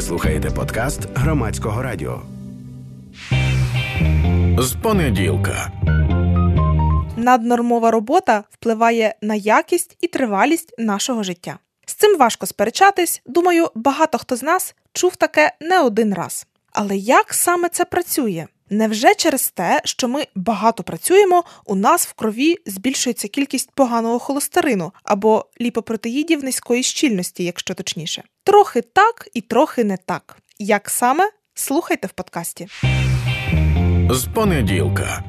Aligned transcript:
Ви 0.00 0.06
слухаєте 0.06 0.50
подкаст 0.50 1.00
громадського 1.14 1.82
радіо. 1.82 2.22
З 4.58 4.74
понеділка. 4.82 5.72
Наднормова 7.16 7.90
робота 7.90 8.44
впливає 8.50 9.14
на 9.22 9.34
якість 9.34 9.96
і 10.00 10.06
тривалість 10.06 10.74
нашого 10.78 11.22
життя. 11.22 11.58
З 11.86 11.94
цим 11.94 12.18
важко 12.18 12.46
сперечатись. 12.46 13.22
Думаю, 13.26 13.68
багато 13.74 14.18
хто 14.18 14.36
з 14.36 14.42
нас 14.42 14.74
чув 14.92 15.16
таке 15.16 15.52
не 15.60 15.80
один 15.80 16.14
раз. 16.14 16.46
Але 16.72 16.96
як 16.96 17.34
саме 17.34 17.68
це 17.68 17.84
працює? 17.84 18.46
Невже 18.70 19.14
через 19.14 19.50
те, 19.50 19.80
що 19.84 20.08
ми 20.08 20.26
багато 20.34 20.82
працюємо, 20.82 21.44
у 21.66 21.74
нас 21.74 22.06
в 22.06 22.12
крові 22.12 22.56
збільшується 22.66 23.28
кількість 23.28 23.70
поганого 23.70 24.18
холестерину 24.18 24.92
або 25.02 25.46
ліпопротеїдів 25.60 26.44
низької 26.44 26.82
щільності, 26.82 27.44
якщо 27.44 27.74
точніше? 27.74 28.22
Трохи 28.44 28.80
так 28.80 29.28
і 29.34 29.40
трохи 29.40 29.84
не 29.84 29.96
так. 29.96 30.36
Як 30.58 30.90
саме 30.90 31.30
слухайте 31.54 32.06
в 32.06 32.10
подкасті. 32.10 32.68
З 34.10 34.28
понеділка. 34.34 35.24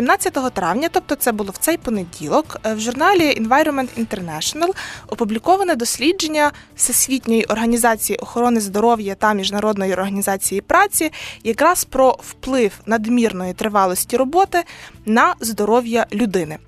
17 0.00 0.50
травня, 0.54 0.88
тобто 0.92 1.14
це 1.14 1.32
було 1.32 1.50
в 1.50 1.56
цей 1.56 1.76
понеділок, 1.76 2.60
е, 2.66 2.74
в 2.74 2.80
журналі 2.80 3.40
Environment 3.40 3.88
International 3.98 4.70
опубліковане 5.06 5.74
дослідження 5.74 6.52
Всесвітньої 6.76 7.44
організації 7.44 8.18
охорони 8.18 8.60
здоров'я 8.60 9.14
та 9.14 9.32
міжнародної 9.34 9.92
організації 9.92 10.60
праці, 10.60 11.12
якраз 11.44 11.84
про 11.84 12.16
вплив 12.20 12.72
надмірної 12.86 13.54
тривалості 13.54 14.16
роботи 14.16 14.62
на 15.06 15.34
здоров'я 15.40 16.06
людини. 16.12 16.58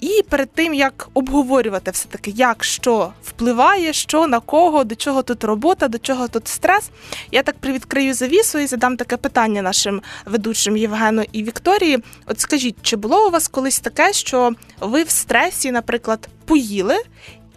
І 0.00 0.22
перед 0.28 0.50
тим 0.50 0.74
як 0.74 1.08
обговорювати 1.14 1.90
все 1.90 2.08
таки, 2.08 2.30
як 2.30 2.64
що 2.64 3.12
впливає, 3.22 3.92
що 3.92 4.26
на 4.26 4.40
кого, 4.40 4.84
до 4.84 4.94
чого 4.94 5.22
тут 5.22 5.44
робота, 5.44 5.88
до 5.88 5.98
чого 5.98 6.28
тут 6.28 6.48
стрес, 6.48 6.90
я 7.32 7.42
так 7.42 7.58
привідкрию 7.58 8.14
завісу 8.14 8.58
і 8.58 8.66
задам 8.66 8.96
таке 8.96 9.16
питання 9.16 9.62
нашим 9.62 10.02
ведучим 10.26 10.76
Євгену 10.76 11.24
і 11.32 11.42
Вікторії. 11.42 11.98
От 12.26 12.40
скажіть, 12.40 12.76
чи 12.82 12.96
було 12.96 13.28
у 13.28 13.30
вас 13.30 13.48
колись 13.48 13.80
таке, 13.80 14.12
що 14.12 14.52
ви 14.80 15.02
в 15.02 15.10
стресі, 15.10 15.72
наприклад, 15.72 16.28
поїли? 16.44 16.96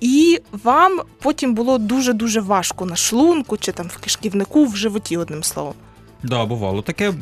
І 0.02 0.42
вам 0.52 1.02
потім 1.22 1.54
було 1.54 1.78
дуже 1.78 2.14
дуже 2.14 2.42
важко 2.42 2.86
на 2.86 2.96
шлунку 2.96 3.58
чи 3.58 3.72
там 3.72 3.88
в 3.88 3.98
кишківнику, 3.98 4.66
в 4.66 4.76
животі, 4.76 5.18
одним 5.18 5.44
словом. 5.44 5.74
Да, 6.24 6.46
бувало. 6.46 6.82
Таке, 6.82 7.14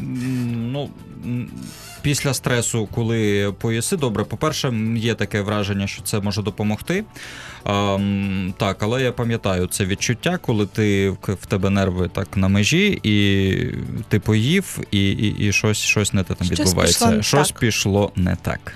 ну. 0.56 0.90
Після 2.02 2.34
стресу, 2.34 2.88
коли 2.96 3.54
поїси 3.60 3.98
добре, 3.98 4.24
по-перше, 4.24 4.74
є 4.96 5.14
таке 5.14 5.42
враження, 5.42 5.88
що 5.88 6.02
це 6.02 6.20
може 6.20 6.42
допомогти. 6.42 7.04
Ем, 7.66 8.54
так, 8.58 8.84
але 8.84 9.04
я 9.04 9.12
пам'ятаю 9.12 9.68
це 9.68 9.86
відчуття, 9.86 10.40
коли 10.42 10.66
ти 10.66 11.10
в 11.28 11.46
тебе 11.48 11.70
нерви 11.70 12.10
так 12.14 12.38
на 12.38 12.48
межі, 12.48 13.00
і 13.04 13.56
ти 14.08 14.20
поїв, 14.20 14.80
і 14.92 15.12
і, 15.12 15.48
і 15.48 15.52
щось 15.52 15.78
щось 15.78 16.14
не 16.14 16.24
те 16.24 16.34
там 16.34 16.48
щось 16.48 16.60
відбувається. 16.60 17.06
Пішло 17.06 17.22
щось 17.22 17.48
так. 17.52 17.60
пішло 17.60 18.12
не 18.16 18.36
так. 18.42 18.74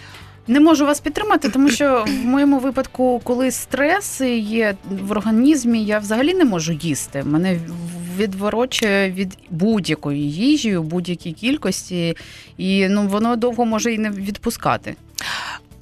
Не 0.50 0.59
можу 0.59 0.86
вас 0.86 1.00
підтримати, 1.00 1.50
тому 1.50 1.69
що 1.69 2.05
в 2.08 2.25
моєму 2.25 2.59
випадку, 2.59 3.22
коли 3.23 3.52
стрес 3.52 4.22
є 4.42 4.75
в 4.89 5.11
організмі, 5.11 5.86
я 5.86 6.00
взагалі 6.00 6.33
не 6.33 6.45
можу 6.45 6.73
їсти. 6.73 7.23
Мене 7.23 7.59
відворочує 8.17 9.11
від 9.11 9.38
будь-якої 9.50 10.31
їжі 10.31 10.78
будь-якій 10.78 11.31
кількості, 11.31 12.17
і 12.58 12.88
ну 12.88 13.08
воно 13.08 13.36
довго 13.36 13.66
може 13.66 13.94
і 13.94 13.97
не 13.97 14.09
відпускати. 14.09 14.95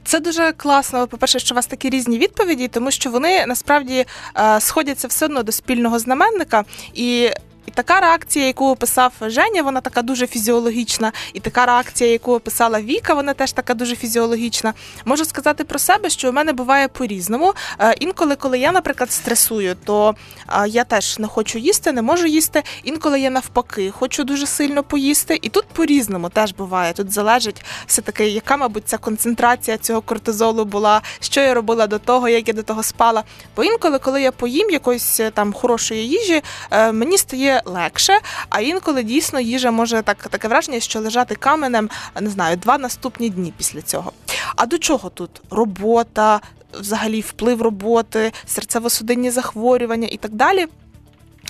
Це 0.03 0.19
дуже 0.19 0.51
класно. 0.51 1.07
По 1.07 1.17
перше, 1.17 1.39
що 1.39 1.53
у 1.53 1.55
вас 1.55 1.67
такі 1.67 1.89
різні 1.89 2.17
відповіді, 2.17 2.67
тому 2.67 2.91
що 2.91 3.09
вони 3.09 3.45
насправді 3.45 4.05
е, 4.37 4.59
сходяться 4.59 5.07
все 5.07 5.25
одно 5.25 5.43
до 5.43 5.51
спільного 5.51 5.99
знаменника 5.99 6.63
і. 6.93 7.29
Така 7.77 7.99
реакція, 7.99 8.45
яку 8.45 8.69
описав 8.69 9.13
Женя, 9.21 9.61
вона 9.61 9.81
така 9.81 10.01
дуже 10.01 10.27
фізіологічна. 10.27 11.11
І 11.33 11.39
така 11.39 11.65
реакція, 11.65 12.11
яку 12.11 12.33
описала 12.33 12.81
Віка, 12.81 13.13
вона 13.13 13.33
теж 13.33 13.51
така 13.51 13.73
дуже 13.73 13.95
фізіологічна. 13.95 14.73
Можу 15.05 15.25
сказати 15.25 15.63
про 15.63 15.79
себе, 15.79 16.09
що 16.09 16.29
у 16.29 16.31
мене 16.31 16.53
буває 16.53 16.87
по-різному. 16.87 17.53
Е, 17.79 17.95
Інколи, 17.99 18.35
коли 18.35 18.59
я, 18.59 18.71
наприклад, 18.71 19.11
стресую, 19.11 19.75
то 19.85 20.15
е, 20.49 20.67
я 20.67 20.83
теж 20.83 21.19
не 21.19 21.27
хочу 21.27 21.59
їсти, 21.59 21.91
не 21.91 22.01
можу 22.01 22.27
їсти. 22.27 22.63
Інколи 22.83 23.19
я 23.19 23.29
навпаки 23.29 23.91
хочу 23.91 24.23
дуже 24.23 24.47
сильно 24.47 24.83
поїсти. 24.83 25.39
І 25.41 25.49
тут 25.49 25.65
по-різному 25.65 26.29
теж 26.29 26.53
буває. 26.53 26.93
Тут 26.93 27.11
залежить 27.11 27.65
все 27.87 28.01
таки, 28.01 28.27
яка, 28.27 28.57
мабуть, 28.57 28.87
ця 28.87 28.97
концентрація 28.97 29.77
цього 29.77 30.01
кортизолу 30.01 30.65
була, 30.65 31.01
що 31.19 31.41
я 31.41 31.53
робила 31.53 31.87
до 31.87 31.99
того, 31.99 32.29
як 32.29 32.47
я 32.47 32.53
до 32.53 32.63
того 32.63 32.83
спала. 32.83 33.23
Бо 33.55 33.63
інколи, 33.63 33.99
коли 33.99 34.21
я 34.21 34.31
поїм 34.31 34.69
якоїсь 34.69 35.19
е, 35.19 35.31
там 35.31 35.53
хорошої 35.53 36.07
їжі, 36.07 36.41
мені 36.71 37.17
стає 37.17 37.61
легше, 37.67 38.13
а 38.49 38.61
інколи 38.61 39.03
дійсно 39.03 39.39
їжа 39.39 39.71
може 39.71 40.01
так 40.01 40.27
таке 40.27 40.47
враження, 40.47 40.79
що 40.79 40.99
лежати 40.99 41.35
каменем, 41.35 41.89
не 42.21 42.29
знаю, 42.29 42.57
два 42.57 42.77
наступні 42.77 43.29
дні 43.29 43.53
після 43.57 43.81
цього. 43.81 44.11
А 44.55 44.65
до 44.65 44.77
чого 44.77 45.09
тут 45.09 45.41
робота, 45.49 46.41
взагалі 46.73 47.21
вплив 47.21 47.61
роботи, 47.61 48.31
серцево-судинні 48.47 49.31
захворювання 49.31 50.07
і 50.11 50.17
так 50.17 50.31
далі. 50.31 50.67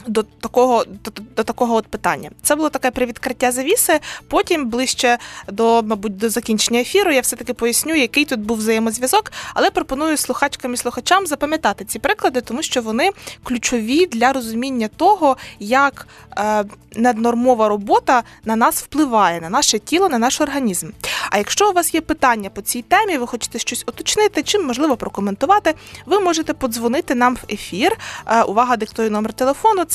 До 0.07 0.23
такого 0.23 0.85
до, 0.85 1.11
до 1.35 1.43
такого 1.43 1.75
от 1.75 1.87
питання 1.87 2.29
це 2.41 2.55
було 2.55 2.69
таке 2.69 2.91
привідкриття 2.91 3.51
завіси. 3.51 3.99
Потім 4.27 4.69
ближче 4.69 5.17
до, 5.47 5.83
мабуть, 5.83 6.17
до 6.17 6.29
закінчення 6.29 6.79
ефіру 6.79 7.11
я 7.11 7.21
все 7.21 7.35
таки 7.35 7.53
поясню, 7.53 7.95
який 7.95 8.25
тут 8.25 8.39
був 8.39 8.57
взаємозв'язок, 8.57 9.31
але 9.53 9.71
пропоную 9.71 10.17
слухачкам 10.17 10.73
і 10.73 10.77
слухачам 10.77 11.27
запам'ятати 11.27 11.85
ці 11.85 11.99
приклади, 11.99 12.41
тому 12.41 12.63
що 12.63 12.81
вони 12.81 13.11
ключові 13.43 14.05
для 14.05 14.33
розуміння 14.33 14.89
того, 14.97 15.37
як 15.59 16.07
е, 16.37 16.65
наднормова 16.95 17.67
робота 17.67 18.23
на 18.45 18.55
нас 18.55 18.81
впливає, 18.83 19.41
на 19.41 19.49
наше 19.49 19.79
тіло, 19.79 20.09
на 20.09 20.17
наш 20.17 20.41
організм. 20.41 20.89
А 21.29 21.37
якщо 21.37 21.69
у 21.69 21.73
вас 21.73 21.93
є 21.93 22.01
питання 22.01 22.49
по 22.49 22.61
цій 22.61 22.81
темі, 22.81 23.17
ви 23.17 23.27
хочете 23.27 23.59
щось 23.59 23.83
уточнити, 23.87 24.43
чи 24.43 24.59
можливо 24.59 24.97
прокоментувати, 24.97 25.73
ви 26.05 26.19
можете 26.19 26.53
подзвонити 26.53 27.15
нам 27.15 27.35
в 27.35 27.53
ефір. 27.53 27.97
Е, 28.25 28.43
увага, 28.43 28.77
диктую 28.77 29.11
номер 29.11 29.33
телефону. 29.33 29.85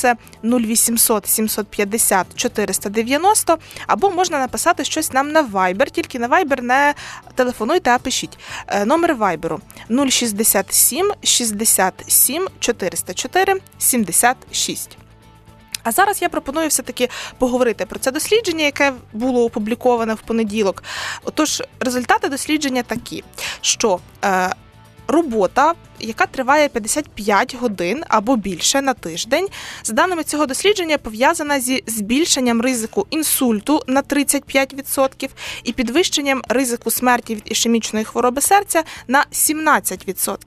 0800 0.43 1.27
750 1.27 2.35
490, 2.35 3.57
або 3.87 4.09
можна 4.09 4.39
написати 4.39 4.83
щось 4.83 5.13
нам 5.13 5.31
на 5.31 5.43
Viber, 5.43 5.91
тільки 5.91 6.19
на 6.19 6.27
Viber 6.27 6.61
не 6.61 6.93
телефонуйте, 7.35 7.91
а 7.91 7.97
пишіть. 7.97 8.37
Е, 8.67 8.85
Номер 8.85 9.15
Viber 9.15 9.59
067 10.09 11.11
67 11.23 12.47
404 12.59 13.55
76. 13.77 14.97
А 15.83 15.91
зараз 15.91 16.21
я 16.21 16.29
пропоную 16.29 16.67
все-таки 16.67 17.09
поговорити 17.37 17.85
про 17.85 17.99
це 17.99 18.11
дослідження, 18.11 18.65
яке 18.65 18.93
було 19.13 19.45
опубліковане 19.45 20.13
в 20.13 20.21
понеділок. 20.21 20.83
Отож, 21.23 21.63
результати 21.79 22.29
дослідження 22.29 22.83
такі, 22.83 23.23
що 23.61 23.99
е, 24.25 24.49
робота, 25.07 25.73
яка 26.03 26.25
триває 26.25 26.69
55 26.69 27.55
годин 27.55 28.03
або 28.07 28.35
більше 28.35 28.81
на 28.81 28.93
тиждень, 28.93 29.47
за 29.83 29.93
даними 29.93 30.23
цього 30.23 30.45
дослідження, 30.45 30.97
пов'язана 30.97 31.59
зі 31.59 31.83
збільшенням 31.87 32.61
ризику 32.61 33.07
інсульту 33.09 33.81
на 33.87 34.01
35% 34.01 35.29
і 35.63 35.73
підвищенням 35.73 36.41
ризику 36.49 36.91
смерті 36.91 37.35
від 37.35 37.43
ішемічної 37.45 38.05
хвороби 38.05 38.41
серця 38.41 38.83
на 39.07 39.25
17%. 39.31 40.37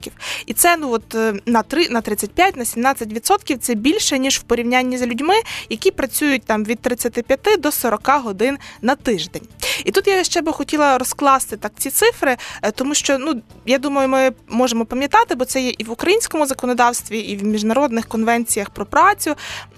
І 0.45 0.53
це 0.53 0.77
ну 0.77 0.91
от 0.91 1.15
е, 1.15 1.33
на 1.45 1.63
3, 1.63 1.89
на 1.89 2.01
35, 2.01 2.55
на 2.55 2.63
17% 2.63 3.57
це 3.57 3.75
більше 3.75 4.19
ніж 4.19 4.39
в 4.39 4.41
порівнянні 4.41 4.97
з 4.97 5.05
людьми, 5.05 5.35
які 5.69 5.91
працюють 5.91 6.43
там 6.43 6.63
від 6.63 6.79
35 6.79 7.39
до 7.59 7.71
40 7.71 8.07
годин 8.23 8.57
на 8.81 8.95
тиждень. 8.95 9.47
І 9.85 9.91
тут 9.91 10.07
я 10.07 10.23
ще 10.23 10.41
би 10.41 10.53
хотіла 10.53 10.97
розкласти 10.97 11.57
так 11.57 11.71
ці 11.77 11.89
цифри, 11.89 12.37
е, 12.61 12.71
тому 12.71 12.95
що 12.95 13.17
ну 13.17 13.41
я 13.65 13.77
думаю, 13.77 14.09
ми 14.09 14.31
можемо 14.47 14.85
пам'ятати, 14.85 15.35
бо 15.35 15.45
це 15.47 15.61
є 15.61 15.73
і 15.77 15.83
в 15.83 15.91
українському 15.91 16.45
законодавстві, 16.45 17.19
і 17.19 17.37
в 17.37 17.43
міжнародних 17.43 18.07
конвенціях 18.07 18.69
про 18.69 18.85
працю, 18.85 19.35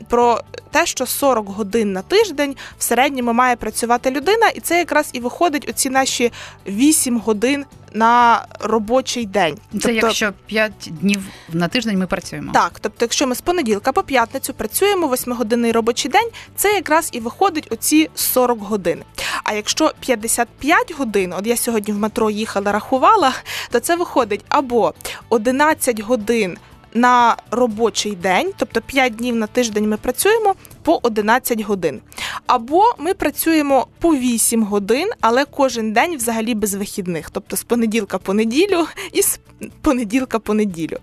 про 0.10 0.42
те, 0.72 0.86
що 0.86 1.06
40 1.06 1.50
годин 1.50 1.94
на 1.94 2.02
тиждень 2.02 2.56
в 2.78 2.84
середньому 2.84 3.34
має 3.34 3.56
працювати 3.56 4.12
людина, 4.12 4.50
і 4.50 4.60
це 4.60 4.78
якраз 4.78 5.10
і 5.14 5.20
виходить 5.20 5.70
оці 5.70 5.90
наші 5.90 6.32
8 6.68 7.20
годин. 7.20 7.66
На 7.94 8.46
робочий 8.60 9.26
день, 9.26 9.58
це 9.82 9.94
якщо 9.94 10.34
5 10.46 10.72
днів 10.90 11.28
на 11.50 11.68
тиждень 11.68 11.98
ми 11.98 12.08
працюємо. 12.08 12.52
Так, 12.54 12.80
тобто, 12.82 12.98
якщо 13.06 13.28
ми 13.28 13.36
з 13.36 13.42
понеділка 13.42 13.92
по 13.92 14.04
п'ятницю 14.04 14.54
працюємо 14.54 15.08
8-годинний 15.08 15.72
робочий 15.72 16.12
день, 16.12 16.30
це 16.56 16.74
якраз 16.74 17.10
і 17.12 17.20
виходить 17.20 17.68
оці 17.72 18.10
40 18.16 18.60
годин. 18.60 19.04
А 19.44 19.54
якщо 19.54 19.92
55 20.00 20.96
годин, 20.98 21.34
от 21.38 21.48
я 21.48 21.58
сьогодні 21.58 21.94
в 21.94 21.98
метро 21.98 22.30
їхала, 22.30 22.72
рахувала, 22.72 23.34
то 23.72 23.80
це 23.80 23.96
виходить 23.96 24.46
або 24.50 24.94
11 25.30 26.00
годин 26.00 26.58
на 26.94 27.38
робочий 27.52 28.16
день, 28.16 28.52
тобто 28.58 28.82
5 28.82 29.16
днів 29.16 29.36
на 29.36 29.48
тиждень 29.48 29.90
ми 29.90 29.98
працюємо 29.98 30.56
по 30.84 31.00
11 31.04 31.62
годин. 31.62 32.02
Або 32.48 32.84
ми 32.98 33.14
працюємо 33.14 33.88
по 34.00 34.16
8 34.16 34.64
годин, 34.64 35.10
але 35.22 35.46
кожен 35.46 35.94
день 35.94 36.18
взагалі 36.18 36.56
без 36.56 36.74
вихідних, 36.74 37.30
тобто 37.30 37.56
з 37.56 37.64
понеділка 37.64 38.18
по 38.18 38.34
неділю 38.34 38.88
і 39.14 39.22
з 39.22 39.40
понеділка 39.82 40.40
по 40.40 40.54
неділю. 40.54 40.98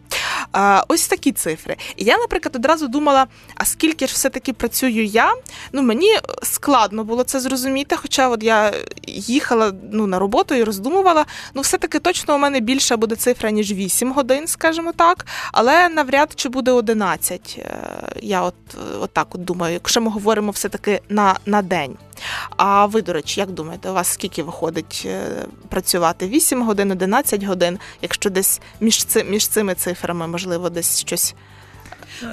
Ось 0.88 1.08
такі 1.08 1.32
цифри. 1.32 1.76
І 1.96 2.04
я, 2.04 2.18
наприклад, 2.18 2.56
одразу 2.56 2.88
думала: 2.88 3.26
а 3.54 3.64
скільки 3.64 4.06
ж 4.06 4.14
все-таки 4.14 4.52
працюю 4.52 5.04
я? 5.04 5.34
Ну 5.72 5.82
мені 5.82 6.18
складно 6.42 7.04
було 7.04 7.24
це 7.24 7.40
зрозуміти. 7.40 7.96
Хоча 7.96 8.28
от 8.28 8.42
я 8.42 8.72
їхала 9.16 9.72
ну, 9.92 10.06
на 10.06 10.18
роботу 10.18 10.54
і 10.54 10.64
роздумувала. 10.64 11.26
Ну, 11.54 11.62
все-таки 11.62 11.98
точно 11.98 12.34
у 12.34 12.38
мене 12.38 12.60
більша 12.60 12.96
буде 12.96 13.16
цифра, 13.16 13.50
ніж 13.50 13.72
8 13.72 14.12
годин, 14.12 14.46
скажімо 14.46 14.92
так, 14.96 15.26
але 15.52 15.88
навряд 15.88 16.32
чи 16.34 16.48
буде 16.48 16.70
11. 16.70 17.56
Е, 17.58 17.78
Я 18.22 18.42
от, 18.42 18.54
от 19.00 19.10
так 19.12 19.34
от 19.34 19.44
думаю, 19.44 19.72
якщо 19.72 20.00
ми 20.00 20.10
говоримо 20.10 20.50
все-таки 20.50 21.00
на, 21.08 21.36
на 21.46 21.62
день. 21.62 21.96
А 22.56 22.86
ви, 22.86 23.02
до 23.02 23.12
речі, 23.12 23.40
як 23.40 23.50
думаєте, 23.50 23.90
у 23.90 23.94
вас 23.94 24.08
скільки 24.08 24.42
виходить 24.42 25.02
е, 25.06 25.46
працювати? 25.68 26.28
8 26.28 26.62
годин, 26.62 26.90
11 26.90 27.42
годин, 27.42 27.78
якщо 28.02 28.30
десь 28.30 28.60
між 28.80 29.04
ци, 29.04 29.24
між 29.24 29.48
цими 29.48 29.74
цифрами, 29.74 30.26
можливо, 30.26 30.70
десь 30.70 31.00
щось. 31.00 31.34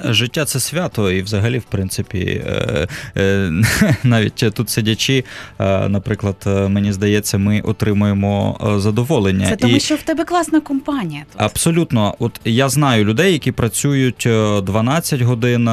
Життя 0.04 0.44
це 0.44 0.60
свято, 0.60 1.10
і 1.10 1.22
взагалі, 1.22 1.58
в 1.58 1.64
принципі, 1.64 2.42
е, 2.46 2.88
е, 3.16 3.50
навіть 4.04 4.44
тут 4.54 4.70
сидячи, 4.70 5.24
е, 5.58 5.88
наприклад, 5.88 6.36
мені 6.46 6.92
здається, 6.92 7.38
ми 7.38 7.60
отримуємо 7.60 8.58
задоволення. 8.78 9.48
Це 9.48 9.56
тому, 9.56 9.76
І- 9.76 9.80
що 9.80 9.96
в 9.96 10.02
тебе 10.02 10.24
класна 10.24 10.60
компанія. 10.60 11.24
Тут. 11.32 11.42
Абсолютно, 11.42 12.14
от 12.18 12.40
я 12.44 12.68
знаю 12.68 13.04
людей, 13.04 13.32
які 13.32 13.52
працюють 13.52 14.26
е, 14.26 14.60
12 14.60 15.20
годин, 15.20 15.64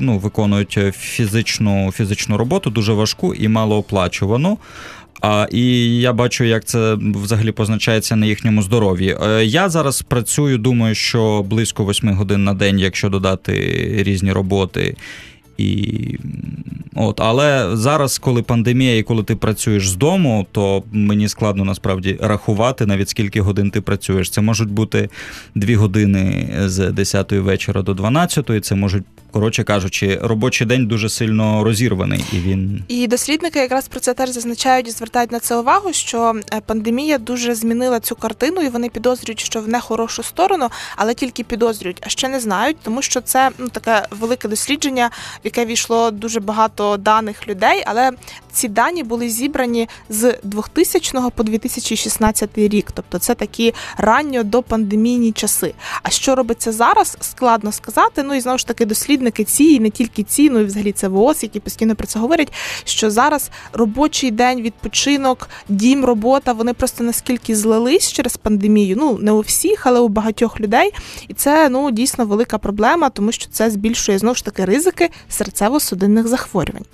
ну, 0.00 0.18
виконують 0.18 0.78
фізичну, 0.96 1.92
фізичну 1.92 2.36
роботу, 2.36 2.70
дуже 2.70 2.92
важку 2.92 3.34
і 3.34 3.48
малооплачувану. 3.48 4.58
А, 5.22 5.46
і 5.50 5.96
я 6.00 6.12
бачу, 6.12 6.44
як 6.44 6.64
це 6.64 6.96
взагалі 7.00 7.52
позначається 7.52 8.16
на 8.16 8.26
їхньому 8.26 8.62
здоров'ї. 8.62 9.16
Е, 9.22 9.44
Я 9.44 9.68
зараз 9.68 10.02
працюю, 10.02 10.58
думаю, 10.58 10.94
що 10.94 11.42
близько 11.42 11.84
8 11.84 12.14
годин 12.14 12.44
на 12.44 12.54
день, 12.54 12.78
якщо 12.78 13.08
додати 13.08 13.52
різні 13.98 14.32
роботи. 14.32 14.96
І, 15.58 16.18
от, 16.94 17.20
але 17.20 17.76
зараз, 17.76 18.18
коли 18.18 18.42
пандемія 18.42 18.98
і 18.98 19.02
коли 19.02 19.22
ти 19.22 19.36
працюєш 19.36 19.88
з 19.88 19.96
дому, 19.96 20.46
то 20.52 20.82
мені 20.92 21.28
складно 21.28 21.64
насправді 21.64 22.18
рахувати 22.20 22.86
навіть 22.86 23.08
скільки 23.08 23.40
годин 23.40 23.70
ти 23.70 23.80
працюєш. 23.80 24.30
Це 24.30 24.40
можуть 24.40 24.70
бути 24.70 25.08
2 25.54 25.76
години 25.76 26.48
з 26.66 26.92
10 26.92 27.32
вечора 27.32 27.82
до 27.82 27.94
12, 27.94 28.64
це 28.64 28.74
можуть, 28.74 29.04
коротше 29.30 29.64
кажучи, 29.64 30.18
робочий 30.22 30.66
день 30.66 30.86
дуже 30.86 31.08
сильно 31.08 31.64
розірваний, 31.64 32.24
і 32.32 32.36
він 32.36 32.82
І 32.88 33.06
дослідники 33.06 33.58
якраз 33.58 33.88
про 33.88 34.00
це 34.00 34.14
теж 34.14 34.30
зазначають 34.30 34.88
і 34.88 34.90
звертають 34.90 35.32
на 35.32 35.40
це 35.40 35.56
увагу, 35.56 35.92
що 35.92 36.34
е, 36.54 36.60
пандемія 36.66 37.18
дуже 37.18 37.54
змінила 37.54 38.00
цю 38.00 38.16
картину, 38.16 38.60
і 38.60 38.68
вони 38.68 38.88
підозрюють, 38.88 39.40
що 39.40 39.60
в 39.60 39.68
нехорошу 39.68 40.22
сторону, 40.22 40.68
але 40.96 41.14
тільки 41.14 41.44
підозрюють, 41.44 42.02
а 42.06 42.08
ще 42.08 42.28
не 42.28 42.40
знають, 42.40 42.76
тому 42.82 43.02
що 43.02 43.20
це 43.20 43.50
ну 43.58 43.68
таке 43.68 44.06
велике 44.10 44.48
дослідження, 44.48 45.10
в 45.42 45.44
яке 45.44 45.64
війшло 45.64 46.10
дуже 46.10 46.40
багато 46.40 46.96
даних 46.96 47.48
людей. 47.48 47.82
Але 47.86 48.10
ці 48.52 48.68
дані 48.68 49.02
були 49.02 49.28
зібрані 49.28 49.88
з 50.08 50.38
2000 50.42 51.30
по 51.34 51.42
2016 51.42 52.50
рік, 52.58 52.92
тобто 52.94 53.18
це 53.18 53.34
такі 53.34 53.74
ранньо 53.96 54.42
до 54.42 54.62
пандемійні 54.62 55.32
часи. 55.32 55.74
А 56.02 56.10
що 56.10 56.34
робиться 56.34 56.72
зараз, 56.72 57.16
складно 57.20 57.72
сказати. 57.72 58.22
Ну 58.22 58.34
і 58.34 58.40
знову 58.40 58.58
ж 58.58 58.66
таки, 58.66 58.86
дослідники 58.86 59.44
ці, 59.44 59.64
і 59.64 59.80
не 59.80 59.90
тільки 59.90 60.22
ці, 60.22 60.50
ну 60.50 60.60
і 60.60 60.64
взагалі 60.64 60.92
це 60.92 61.08
ВООЗ, 61.08 61.42
які 61.42 61.60
постійно 61.60 61.96
про 61.96 62.06
це 62.06 62.18
говорять. 62.18 62.52
Що 62.84 63.10
зараз 63.10 63.50
робочий 63.72 64.30
день, 64.30 64.62
відпочинок, 64.62 65.48
дім, 65.68 66.04
робота, 66.04 66.52
вони 66.52 66.74
просто 66.74 67.04
наскільки 67.04 67.56
злились 67.56 68.12
через 68.12 68.36
пандемію. 68.36 68.96
Ну 68.98 69.18
не 69.18 69.32
у 69.32 69.40
всіх, 69.40 69.86
але 69.86 70.00
у 70.00 70.08
багатьох 70.08 70.60
людей. 70.60 70.92
І 71.28 71.34
це 71.34 71.68
ну 71.68 71.90
дійсно 71.90 72.26
велика 72.26 72.58
проблема, 72.58 73.10
тому 73.10 73.32
що 73.32 73.48
це 73.50 73.70
збільшує 73.70 74.18
знову 74.18 74.34
ж 74.34 74.44
таки 74.44 74.64
ризики 74.64 75.10
серцево-судинних 75.32 76.26
захворювань. 76.26 76.84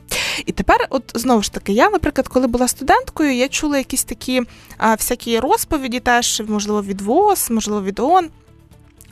І 0.46 0.52
тепер, 0.52 0.86
от 0.90 1.12
знову 1.14 1.42
ж 1.42 1.52
таки, 1.52 1.72
я, 1.72 1.90
наприклад, 1.90 2.28
коли 2.28 2.46
була 2.46 2.68
студенткою, 2.68 3.34
я 3.34 3.48
чула 3.48 3.78
якісь 3.78 4.04
такі 4.04 4.42
а, 4.78 4.94
всякі 4.94 5.40
розповіді, 5.40 6.00
теж 6.00 6.42
можливо 6.48 6.82
від 6.82 7.00
ВОЗ, 7.00 7.50
можливо, 7.50 7.82
від 7.82 7.98
ООН, 8.00 8.28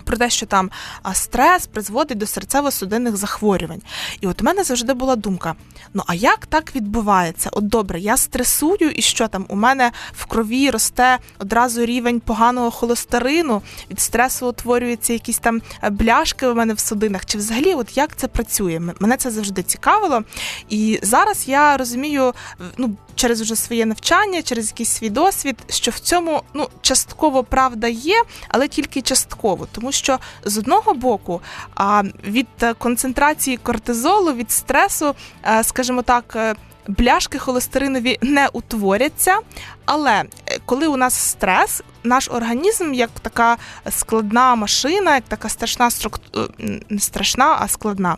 Про 0.06 0.16
те, 0.16 0.30
що 0.30 0.46
там 0.46 0.70
стрес 1.14 1.66
призводить 1.66 2.18
до 2.18 2.26
серцево-судинних 2.26 3.16
захворювань. 3.16 3.82
І 4.20 4.26
от 4.26 4.42
у 4.42 4.44
мене 4.44 4.64
завжди 4.64 4.94
була 4.94 5.16
думка: 5.16 5.54
ну 5.94 6.02
а 6.06 6.14
як 6.14 6.46
так 6.46 6.76
відбувається? 6.76 7.50
От 7.52 7.68
добре, 7.68 8.00
я 8.00 8.16
стресую, 8.16 8.90
і 8.90 9.02
що 9.02 9.28
там? 9.28 9.46
У 9.48 9.56
мене 9.56 9.92
в 10.12 10.26
крові 10.26 10.70
росте 10.70 11.18
одразу 11.38 11.84
рівень 11.86 12.20
поганого 12.20 12.70
холестерину, 12.70 13.62
від 13.90 14.00
стресу 14.00 14.48
утворюються 14.48 15.12
якісь 15.12 15.38
там 15.38 15.62
е, 15.82 15.90
бляшки 15.90 16.46
у 16.46 16.54
мене 16.54 16.74
в 16.74 16.80
судинах. 16.80 17.26
Чи 17.26 17.38
взагалі, 17.38 17.74
от 17.74 17.96
як 17.96 18.16
це 18.16 18.28
працює? 18.28 18.80
Мене 19.00 19.16
це 19.16 19.30
завжди 19.30 19.62
цікавило. 19.62 20.22
І 20.68 20.98
зараз 21.02 21.48
я 21.48 21.76
розумію, 21.76 22.34
ну. 22.76 22.96
Через 23.16 23.40
вже 23.40 23.56
своє 23.56 23.86
навчання, 23.86 24.42
через 24.42 24.70
якийсь 24.70 24.90
свій 24.90 25.10
досвід, 25.10 25.58
що 25.68 25.90
в 25.90 25.98
цьому 25.98 26.42
ну 26.54 26.68
частково 26.80 27.44
правда 27.44 27.88
є, 27.88 28.22
але 28.48 28.68
тільки 28.68 29.02
частково, 29.02 29.68
тому 29.72 29.92
що 29.92 30.18
з 30.44 30.58
одного 30.58 30.94
боку, 30.94 31.40
а 31.74 32.02
від 32.24 32.46
е, 32.62 32.74
концентрації 32.74 33.56
кортизолу, 33.56 34.32
від 34.32 34.50
стресу, 34.50 35.14
е, 35.44 35.64
скажімо 35.64 36.02
так. 36.02 36.32
е, 36.36 36.54
Бляшки 36.88 37.38
холестеринові 37.38 38.18
не 38.22 38.48
утворяться, 38.52 39.38
але 39.84 40.24
коли 40.64 40.86
у 40.86 40.96
нас 40.96 41.14
стрес, 41.14 41.82
наш 42.04 42.28
організм 42.30 42.94
як 42.94 43.10
така 43.22 43.56
складна 43.90 44.54
машина, 44.54 45.14
як 45.14 45.24
така 45.28 45.48
страшна 45.48 45.90
структура, 45.90 46.48
не 46.88 46.98
страшна, 46.98 47.56
а 47.60 47.68
складна 47.68 48.16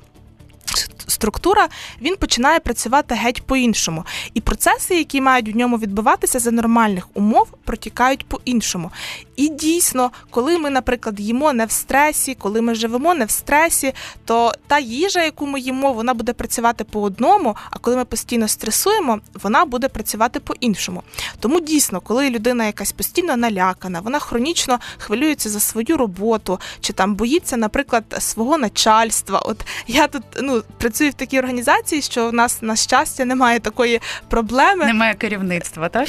структура, 1.08 1.68
він 2.02 2.16
починає 2.16 2.60
працювати 2.60 3.14
геть 3.14 3.42
по-іншому. 3.42 4.04
І 4.34 4.40
процеси, 4.40 4.94
які 4.94 5.20
мають 5.20 5.54
в 5.54 5.56
ньому 5.56 5.78
відбуватися 5.78 6.38
за 6.38 6.50
нормальних 6.50 7.08
умов, 7.14 7.48
протікають 7.64 8.26
по-іншому. 8.26 8.90
І 9.36 9.48
дійсно, 9.48 10.10
коли 10.30 10.58
ми, 10.58 10.70
наприклад, 10.70 11.20
їмо 11.20 11.52
не 11.52 11.66
в 11.66 11.70
стресі, 11.70 12.34
коли 12.34 12.60
ми 12.60 12.74
живемо 12.74 13.14
не 13.14 13.24
в 13.24 13.30
стресі, 13.30 13.92
то 14.24 14.52
та 14.66 14.78
їжа, 14.78 15.22
яку 15.24 15.46
ми 15.46 15.60
їмо, 15.60 15.92
вона 15.92 16.14
буде 16.14 16.32
працювати 16.32 16.84
по 16.84 17.02
одному, 17.02 17.56
а 17.70 17.78
коли 17.78 17.96
ми 17.96 18.04
постійно 18.04 18.48
стресуємо, 18.48 19.20
вона 19.42 19.64
буде 19.64 19.88
працювати 19.88 20.40
по-іншому. 20.40 21.02
Тому 21.40 21.60
дійсно, 21.60 22.00
коли 22.00 22.30
людина 22.30 22.66
якась 22.66 22.92
постійно 22.92 23.36
налякана, 23.36 24.00
вона 24.00 24.18
хронічно 24.18 24.78
хвилюється 24.98 25.48
за 25.48 25.60
свою 25.60 25.96
роботу, 25.96 26.60
чи 26.80 26.92
там 26.92 27.14
боїться, 27.14 27.56
наприклад, 27.56 28.04
свого 28.18 28.58
начальства. 28.58 29.38
От 29.38 29.66
я 29.86 30.06
тут 30.06 30.22
ну 30.42 30.62
працюю 30.78 30.97
в 31.00 31.14
такій 31.14 31.38
організації, 31.38 32.02
що 32.02 32.28
в 32.28 32.34
нас 32.34 32.58
на 32.62 32.76
щастя 32.76 33.24
немає 33.24 33.60
такої 33.60 34.00
проблеми. 34.28 34.86
Немає 34.86 35.14
керівництва, 35.14 35.88
так? 35.88 36.08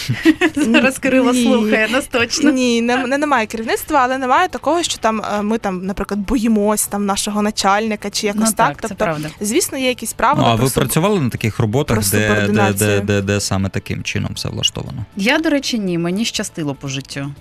Зараз 0.55 0.97
Кирило 0.99 1.33
слухає 1.33 1.87
нас 1.89 2.07
точно. 2.07 2.51
Ні, 2.51 2.81
не, 2.81 2.97
не 3.07 3.17
немає 3.17 3.45
керівництва, 3.45 3.99
але 4.03 4.17
немає 4.17 4.47
такого, 4.47 4.83
що 4.83 4.97
там 4.97 5.21
е, 5.21 5.41
ми 5.41 5.57
там, 5.57 5.85
наприклад, 5.85 6.19
боїмось 6.19 6.87
там 6.87 7.05
нашого 7.05 7.41
начальника 7.41 8.09
чи 8.09 8.27
якось 8.27 8.41
Ну 8.49 8.51
так. 8.57 8.67
так, 8.67 8.81
це 8.81 8.87
Тобто, 8.87 9.03
правда. 9.05 9.29
звісно, 9.41 9.77
є 9.77 9.87
якісь 9.87 10.11
Ну, 10.11 10.17
правила. 10.17 10.47
а 10.47 10.55
про 10.55 10.63
ви 10.65 10.69
суб- 10.69 10.73
працювали 10.73 11.19
на 11.21 11.29
таких 11.29 11.59
роботах, 11.59 12.09
де, 12.11 12.47
де, 12.51 12.73
де, 12.73 12.99
де, 13.01 13.21
де 13.21 13.39
саме 13.41 13.69
таким 13.69 14.03
чином 14.03 14.31
все 14.35 14.49
влаштовано? 14.49 15.05
Я, 15.15 15.37
до 15.37 15.49
речі, 15.49 15.79
ні, 15.79 15.97
мені 15.97 16.25
щастило 16.25 16.75
по 16.75 16.87
життю. 16.87 17.31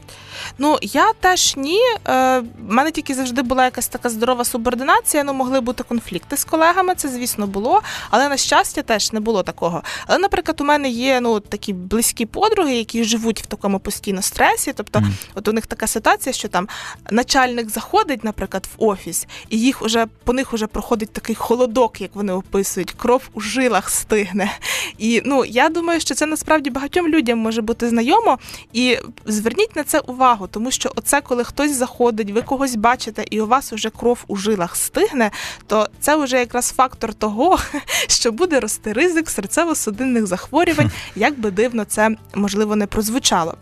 Ну 0.58 0.78
я 0.82 1.12
теж 1.20 1.56
ні. 1.56 1.80
Е, 2.08 2.38
в 2.38 2.44
мене 2.58 2.90
тільки 2.90 3.14
завжди 3.14 3.42
була 3.42 3.64
якась 3.64 3.88
така 3.88 4.08
здорова 4.08 4.44
субординація. 4.44 5.24
Ну 5.24 5.32
могли 5.32 5.60
бути 5.60 5.82
конфлікти 5.82 6.36
з 6.36 6.44
колегами, 6.44 6.94
це 6.94 7.08
звісно 7.08 7.46
було, 7.46 7.82
але 8.10 8.28
на 8.28 8.36
щастя 8.36 8.82
теж 8.82 9.12
не 9.12 9.20
було 9.20 9.42
такого. 9.42 9.82
Але, 10.06 10.18
наприклад, 10.18 10.60
у 10.60 10.64
мене 10.64 10.88
є 10.88 11.20
ну 11.20 11.40
такі 11.40 11.72
близькі 11.72 12.26
подруги, 12.26 12.74
які 12.74 13.04
живуть 13.04 13.42
в 13.42 13.46
такому 13.46 13.78
постійно 13.78 14.22
стресі. 14.22 14.72
Тобто, 14.76 15.00
Мгм. 15.00 15.14
от 15.34 15.48
у 15.48 15.52
них 15.52 15.66
така 15.66 15.86
ситуація, 15.86 16.32
що 16.32 16.48
там 16.48 16.68
начальник 17.10 17.70
заходить, 17.70 18.24
наприклад, 18.24 18.68
в 18.76 18.84
офіс, 18.84 19.26
і 19.48 19.60
їх 19.60 19.82
уже 19.82 20.06
по 20.24 20.32
них 20.32 20.52
уже 20.52 20.66
проходить 20.66 21.12
такий 21.12 21.34
холодок, 21.34 22.00
як 22.00 22.10
вони 22.14 22.32
описують, 22.32 22.92
кров 22.92 23.22
у 23.32 23.40
жилах 23.40 23.90
стигне. 23.90 24.52
І 24.98 25.22
ну 25.24 25.44
я 25.44 25.68
думаю, 25.68 26.00
що 26.00 26.14
це 26.14 26.26
насправді 26.26 26.70
багатьом 26.70 27.08
людям 27.08 27.38
може 27.38 27.62
бути 27.62 27.88
знайомо. 27.88 28.38
І 28.72 28.98
зверніть 29.26 29.76
на 29.76 29.84
це 29.84 30.00
увагу, 30.00 30.37
тому 30.46 30.70
що 30.70 30.92
оце, 30.96 31.20
коли 31.20 31.44
хтось 31.44 31.74
заходить, 31.76 32.30
ви 32.30 32.42
когось 32.42 32.76
бачите, 32.76 33.24
і 33.30 33.40
у 33.40 33.46
вас 33.46 33.72
уже 33.72 33.90
кров 33.90 34.24
у 34.28 34.36
жилах 34.36 34.76
стигне, 34.76 35.30
то 35.66 35.88
це 36.00 36.16
вже 36.16 36.38
якраз 36.38 36.72
фактор 36.76 37.14
того, 37.14 37.58
що 38.08 38.32
буде 38.32 38.60
рости 38.60 38.92
ризик 38.92 39.26
серцево-судинних 39.26 40.26
захворювань, 40.26 40.90
як 41.16 41.40
би 41.40 41.50
дивно 41.50 41.84
це 41.84 42.10
можливо 42.34 42.76
не 42.76 42.86
прозвучало. 42.86 43.54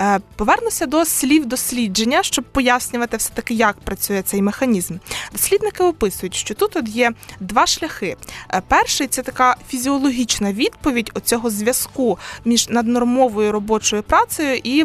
Е, 0.00 0.20
Повернуся 0.36 0.86
до 0.86 1.04
слів 1.04 1.46
дослідження, 1.46 2.22
щоб 2.22 2.44
пояснювати 2.44 3.16
все 3.16 3.30
таки, 3.34 3.54
як 3.54 3.76
працює 3.80 4.22
цей 4.22 4.42
механізм. 4.42 4.96
Дослідники 5.32 5.84
описують, 5.84 6.34
що 6.34 6.54
тут 6.54 6.76
от 6.76 6.88
є 6.88 7.12
два 7.40 7.66
шляхи. 7.66 8.16
Е, 8.54 8.62
Перший 8.68 9.06
це 9.06 9.22
така 9.22 9.56
фізіологічна 9.68 10.52
відповідь 10.52 11.10
оцього 11.14 11.50
зв'язку 11.50 12.18
між 12.44 12.68
наднормовою 12.68 13.52
робочою 13.52 14.02
працею 14.02 14.60
і 14.64 14.84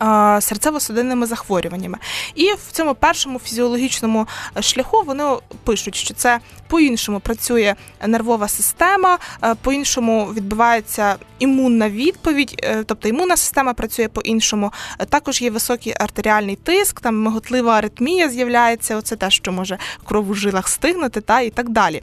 серцево-судинними 0.00 1.26
захворюваннями. 1.26 1.98
І 2.34 2.52
в 2.52 2.72
цьому 2.72 2.94
першому 2.94 3.38
фізіологічному 3.38 4.26
е, 4.56 4.62
шляху 4.62 5.02
вони 5.06 5.24
пишуть, 5.64 5.94
що 5.94 6.14
це 6.14 6.40
по-іншому 6.68 7.20
працює 7.20 7.74
нервова 8.06 8.48
система, 8.48 9.18
е, 9.44 9.54
по-іншому 9.54 10.28
відбувається 10.34 11.16
імунна 11.38 11.90
відповідь, 11.90 12.60
е, 12.62 12.84
тобто 12.86 13.08
імунна 13.08 13.36
система 13.36 13.74
працює 13.74 14.08
по-іншому. 14.08 14.72
Також 15.08 15.42
є 15.42 15.50
високий 15.50 15.94
артеріальний 15.98 16.56
тиск, 16.56 17.00
там 17.00 17.22
миготлива 17.22 17.78
аритмія 17.78 18.28
з'являється. 18.28 18.96
Оце 18.96 19.16
те, 19.16 19.30
що 19.30 19.52
може 19.52 19.78
кров 20.04 20.30
у 20.30 20.34
жилах 20.34 20.68
стигнути, 20.68 21.20
та 21.20 21.40
і 21.40 21.50
так 21.50 21.68
далі. 21.68 22.02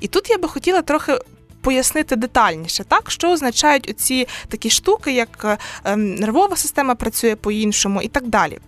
І 0.00 0.08
тут 0.08 0.30
я 0.30 0.38
би 0.38 0.48
хотіла 0.48 0.82
трохи 0.82 1.18
пояснити 1.66 2.16
детальніше, 2.16 2.84
так 2.84 3.10
що 3.10 3.30
означають 3.30 3.90
оці 3.90 4.28
такі 4.48 4.70
штуки, 4.70 5.12
як 5.12 5.28
е, 5.44 5.58
ем, 5.84 6.14
нервова 6.14 6.56
система 6.56 6.94
працює 6.94 7.36
по-іншому 7.36 8.02
і 8.02 8.08
так 8.08 8.26
далі. 8.26 8.58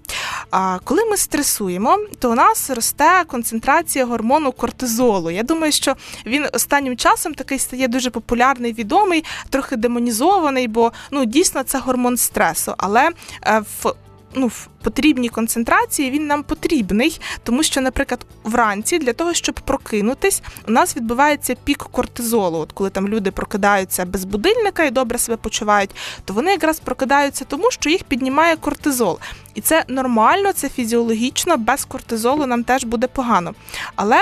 А 0.50 0.78
коли 0.84 1.04
ми 1.04 1.16
стресуємо, 1.16 1.98
то 2.18 2.30
у 2.30 2.34
нас 2.34 2.70
росте 2.70 3.24
концентрація 3.26 4.04
гормону 4.04 4.52
кортизолу. 4.52 5.30
Я 5.30 5.42
думаю, 5.42 5.72
що 5.72 5.96
він 6.26 6.46
останнім 6.52 6.96
часом 6.96 7.34
такий 7.34 7.58
стає 7.58 7.88
дуже 7.88 8.10
популярний, 8.10 8.72
відомий, 8.72 9.24
трохи 9.50 9.76
демонізований, 9.76 10.68
бо 10.68 10.92
ну 11.10 11.24
дійсно 11.24 11.62
це 11.62 11.78
гормон 11.78 12.16
стресу. 12.16 12.74
Але 12.78 13.10
е, 13.46 13.62
в 13.82 13.94
ну, 14.34 14.46
в 14.46 14.68
потрібній 14.82 15.28
концентрації 15.28 16.10
він 16.10 16.26
нам 16.26 16.42
потрібний, 16.42 17.20
тому 17.42 17.62
що, 17.62 17.80
наприклад, 17.80 18.26
вранці 18.44 18.98
для 18.98 19.12
того, 19.12 19.34
щоб 19.34 19.54
прокинутись, 19.54 20.42
у 20.68 20.70
нас 20.70 20.96
відбувається 20.96 21.54
пік 21.64 21.78
кортизолу. 21.78 22.58
От 22.58 22.72
коли 22.72 22.90
там 22.90 23.08
люди 23.08 23.30
прокидаються 23.30 24.04
без 24.04 24.24
будильника 24.24 24.84
і 24.84 24.90
добре 24.90 25.18
себе 25.18 25.36
почувають, 25.36 25.90
то 26.24 26.34
вони 26.34 26.50
якраз 26.50 26.80
прокидаються 26.80 27.44
тому, 27.44 27.70
що 27.70 27.90
їх 27.90 28.04
піднімає 28.04 28.56
кортизол. 28.56 29.18
І 29.54 29.60
це 29.60 29.84
нормально, 29.88 30.52
це 30.52 30.68
фізіологічно, 30.68 31.56
без 31.56 31.84
кортизолу 31.84 32.46
нам 32.46 32.64
теж 32.64 32.84
буде 32.84 33.06
погано. 33.06 33.54
Але. 33.94 34.20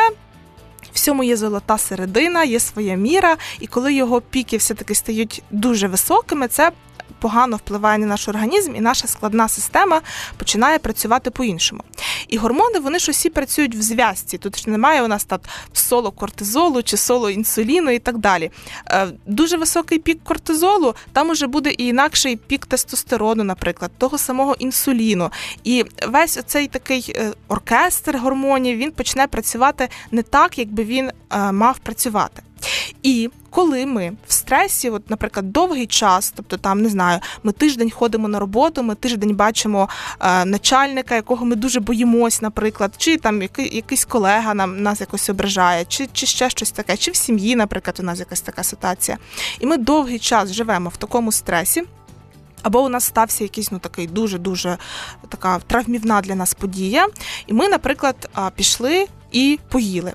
Всьому 0.92 1.25
є 1.25 1.36
золота 1.36 1.78
середина, 1.78 2.44
є 2.44 2.60
своя 2.60 2.94
міра, 2.94 3.36
і 3.60 3.66
коли 3.66 3.94
його 3.94 4.20
піки 4.20 4.56
все-таки 4.56 4.94
стають 4.94 5.42
дуже 5.50 5.88
високими, 5.88 6.48
це 6.48 6.72
погано 7.18 7.56
впливає 7.56 7.98
на 7.98 8.06
наш 8.06 8.28
організм, 8.28 8.75
і 8.76 8.80
наша 8.80 9.08
складна 9.08 9.48
система 9.48 10.00
починає 10.36 10.78
працювати 10.78 11.30
по-іншому. 11.30 11.82
І 12.28 12.36
гормони 12.36 12.78
вони 12.78 12.98
ж 12.98 13.10
усі 13.10 13.30
працюють 13.30 13.75
в 13.75 13.82
зв'язці. 13.82 14.38
Тут 14.38 14.58
ж 14.58 14.70
немає 14.70 15.02
у 15.02 15.08
нас 15.08 15.25
так 15.25 15.40
соло 15.72 16.10
кортизолу 16.10 16.82
чи 16.82 16.96
соло 16.96 17.30
інсуліну 17.30 17.90
і 17.90 17.98
так 17.98 18.18
далі. 18.18 18.50
Е, 18.90 19.08
дуже 19.26 19.56
високий 19.56 19.98
пік 19.98 20.18
кортизолу, 20.25 20.94
там 21.12 21.30
уже 21.30 21.46
буде 21.46 21.70
і 21.70 21.86
інакший 21.86 22.36
пік 22.36 22.66
тестостерону, 22.66 23.44
наприклад, 23.44 23.90
того 23.98 24.18
самого 24.18 24.54
інсуліну. 24.58 25.30
І 25.64 25.84
весь 26.08 26.36
оцей 26.36 26.66
такий 26.66 27.14
е, 27.16 27.32
оркестр 27.48 28.16
гормонів 28.16 28.78
він 28.78 28.90
почне 28.90 29.26
працювати 29.26 29.88
не 30.10 30.22
так, 30.22 30.58
якби 30.58 30.84
він 30.84 31.10
е, 31.30 31.52
мав 31.52 31.78
працювати. 31.78 32.42
І 33.02 33.30
коли 33.50 33.87
ми 33.87 34.12
в 34.26 34.32
стресі, 34.32 34.90
от, 34.90 35.11
наприклад, 35.11 35.52
довгий 35.52 35.87
час, 35.87 36.32
тобто 36.37 36.56
там 36.56 36.82
не 36.82 36.88
знаю, 36.88 37.20
ми 37.42 37.52
тиждень 37.52 37.90
ходимо 37.90 38.28
на 38.28 38.38
роботу, 38.38 38.82
ми 38.82 38.94
тиждень 38.94 39.37
бачимо 39.37 39.88
е, 40.20 40.44
начальника, 40.44 41.14
якого 41.14 41.46
ми 41.46 41.56
дуже 41.56 41.80
боїмось, 41.80 42.42
наприклад, 42.42 42.94
чи 42.96 43.16
там 43.16 43.42
який, 43.42 43.76
якийсь 43.76 44.04
колега 44.04 44.54
нам 44.54 44.82
нас 44.82 45.00
якось 45.00 45.30
ображає, 45.30 45.85
чи 45.85 46.08
чи 46.12 46.26
ще 46.26 46.50
щось 46.50 46.70
таке, 46.70 46.96
чи 46.96 47.11
в 47.11 47.16
сім'ї, 47.16 47.56
наприклад, 47.56 47.96
у 48.00 48.02
нас 48.02 48.18
якась 48.18 48.40
така 48.40 48.62
ситуація. 48.62 49.18
І 49.61 49.66
ми 49.66 49.76
довгий 49.76 50.18
час 50.18 50.52
живемо 50.52 50.88
в 50.88 50.96
такому 50.96 51.32
стресі. 51.32 51.85
Або 52.62 52.82
у 52.82 52.88
нас 52.88 53.04
стався 53.04 53.44
якийсь 53.44 53.73
ну 53.73 53.78
такий 53.78 54.06
дуже 54.06 54.38
дуже 54.38 54.78
така 55.28 55.58
травмівна 55.58 56.20
для 56.20 56.35
нас 56.35 56.54
подія, 56.54 57.06
і 57.46 57.52
ми, 57.52 57.68
наприклад, 57.68 58.30
пішли 58.56 59.06
і 59.33 59.59
поїли. 59.68 60.12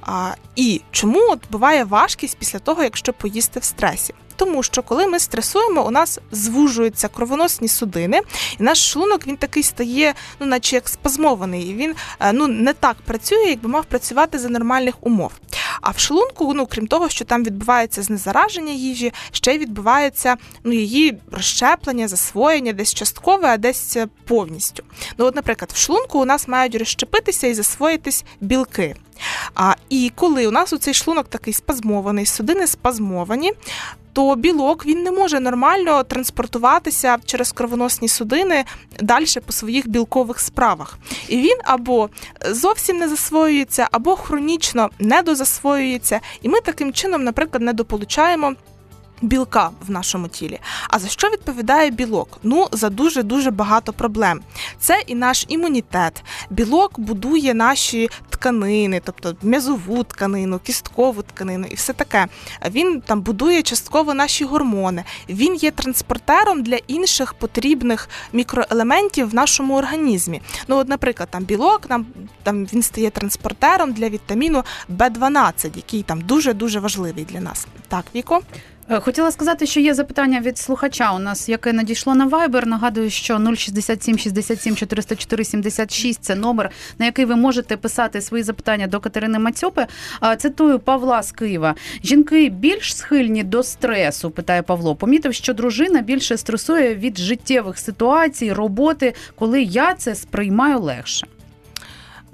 А, 0.00 0.34
І 0.56 0.80
чому 0.90 1.20
от 1.30 1.40
буває 1.50 1.84
важкість 1.84 2.38
після 2.38 2.58
того, 2.58 2.82
якщо 2.82 3.12
поїсти 3.12 3.60
в 3.60 3.64
стресі? 3.64 4.14
Тому 4.42 4.62
що 4.62 4.82
коли 4.82 5.06
ми 5.06 5.18
стресуємо, 5.18 5.86
у 5.86 5.90
нас 5.90 6.20
звужуються 6.32 7.08
кровоносні 7.08 7.68
судини, 7.68 8.20
і 8.60 8.62
наш 8.62 8.90
шлунок 8.90 9.26
він 9.26 9.36
такий 9.36 9.62
стає, 9.62 10.14
ну 10.40 10.46
наче 10.46 10.76
як 10.76 10.88
спазмований. 10.88 11.74
Він 11.74 11.94
е, 12.20 12.32
ну 12.32 12.46
не 12.46 12.72
так 12.72 12.96
працює, 13.04 13.44
якби 13.48 13.68
мав 13.68 13.84
працювати 13.84 14.38
за 14.38 14.48
нормальних 14.48 14.94
умов. 15.00 15.32
А 15.80 15.90
в 15.90 15.98
шлунку, 15.98 16.54
ну 16.54 16.66
крім 16.66 16.86
того, 16.86 17.08
що 17.08 17.24
там 17.24 17.44
відбувається 17.44 18.02
знезараження 18.02 18.72
їжі, 18.72 19.12
ще 19.32 19.54
й 19.54 19.58
відбувається 19.58 20.36
ну, 20.64 20.72
її 20.72 21.18
розщеплення, 21.30 22.08
засвоєння, 22.08 22.72
десь 22.72 22.94
часткове, 22.94 23.48
а 23.48 23.56
десь 23.56 23.96
е, 23.96 24.06
повністю. 24.26 24.82
Ну, 25.18 25.24
от, 25.24 25.36
наприклад, 25.36 25.70
в 25.74 25.78
шлунку 25.78 26.18
у 26.18 26.24
нас 26.24 26.48
мають 26.48 26.74
розщепитися 26.74 27.46
і 27.46 27.54
засвоїтись 27.54 28.24
білки. 28.40 28.96
А, 29.54 29.74
І 29.88 30.12
коли 30.14 30.46
у 30.46 30.50
нас 30.50 30.72
у 30.72 30.78
цей 30.78 30.94
шлунок 30.94 31.28
такий 31.28 31.54
спазмований, 31.54 32.26
судини 32.26 32.66
спазмовані, 32.66 33.52
то 34.12 34.36
білок 34.36 34.86
він 34.86 35.02
не 35.02 35.10
може 35.10 35.40
нормально 35.40 36.02
транспортуватися 36.02 37.16
через 37.24 37.52
кровоносні 37.52 38.08
судини 38.08 38.64
далі 39.00 39.26
по 39.46 39.52
своїх 39.52 39.88
білкових 39.88 40.40
справах. 40.40 40.98
І 41.28 41.36
він 41.36 41.58
або 41.64 42.10
зовсім 42.50 42.96
не 42.96 43.08
засвоюється, 43.08 43.88
або 43.92 44.16
хронічно 44.16 44.90
недозасвоюється. 44.98 46.20
І 46.42 46.48
ми 46.48 46.60
таким 46.60 46.92
чином, 46.92 47.24
наприклад, 47.24 47.62
недополучаємо 47.62 48.54
білка 49.22 49.70
в 49.86 49.90
нашому 49.90 50.28
тілі. 50.28 50.58
А 50.88 50.98
за 50.98 51.08
що 51.08 51.28
відповідає 51.28 51.90
білок? 51.90 52.38
Ну, 52.42 52.68
за 52.72 52.90
дуже 52.90 53.22
дуже 53.22 53.50
багато 53.50 53.92
проблем. 53.92 54.40
Це 54.78 55.02
і 55.06 55.14
наш 55.14 55.44
імунітет. 55.48 56.24
Білок 56.50 57.00
будує 57.00 57.54
наші 57.54 58.10
тканини, 58.30 59.00
тобто 59.04 59.36
м'язову 59.42 60.04
тканину, 60.04 60.58
кісткову 60.58 61.22
тканину 61.22 61.66
і 61.70 61.74
все 61.74 61.92
таке. 61.92 62.26
Він 62.70 63.00
там 63.00 63.20
будує 63.20 63.62
частково 63.62 64.14
наші 64.14 64.44
гормони. 64.44 65.04
Він 65.28 65.54
є 65.54 65.70
транспортером 65.70 66.62
для 66.62 66.76
інших 66.86 67.34
потрібних 67.34 68.08
мікроелементів 68.32 69.30
в 69.30 69.34
нашому 69.34 69.76
організмі. 69.76 70.42
Ну, 70.68 70.76
от, 70.76 70.88
наприклад, 70.88 71.28
там 71.30 71.44
білок, 71.44 71.90
нам 71.90 72.06
там 72.42 72.64
він 72.64 72.82
стає 72.82 73.10
транспортером 73.10 73.92
для 73.92 74.08
вітаміну 74.08 74.64
В12, 74.98 75.76
який 75.76 76.02
там 76.02 76.20
дуже 76.20 76.54
дуже 76.54 76.80
важливий 76.80 77.24
для 77.24 77.40
нас. 77.40 77.66
Так, 77.88 78.04
Віко. 78.14 78.42
Е, 78.92 79.00
хотіла 79.00 79.30
сказати, 79.30 79.66
що 79.66 79.80
є 79.80 79.94
запитання 79.94 80.40
від 80.40 80.58
слухача. 80.58 81.12
У 81.12 81.18
нас 81.18 81.48
яке 81.48 81.72
надійшло 81.72 82.14
на 82.14 82.28
Viber. 82.28 82.66
Нагадую, 82.66 83.10
що 83.10 83.54
067 83.56 84.18
67 84.18 84.76
404 84.76 85.44
76– 85.44 86.18
це 86.24 86.34
номер, 86.34 86.70
на 86.98 87.06
який 87.06 87.24
ви 87.24 87.36
можете 87.36 87.76
писати 87.76 88.20
свої 88.20 88.42
запитання 88.42 88.86
до 88.86 89.00
Катерини 89.00 89.38
Мацьопи. 89.38 89.86
Цитую 90.38 90.78
Павла 90.78 91.22
з 91.22 91.32
Києва. 91.32 91.74
Жінки 92.04 92.48
більш 92.48 92.96
схильні 92.96 93.42
до 93.42 93.62
стресу, 93.62 94.30
питає 94.30 94.62
Павло. 94.62 94.96
Помітив, 94.96 95.34
що 95.34 95.54
дружина 95.54 96.00
більше 96.00 96.36
стресує 96.36 96.94
від 96.94 97.18
життєвих 97.18 97.78
ситуацій, 97.78 98.52
роботи, 98.52 99.14
коли 99.34 99.62
я 99.62 99.94
це 99.94 100.14
сприймаю 100.14 100.80
легше. 100.80 101.26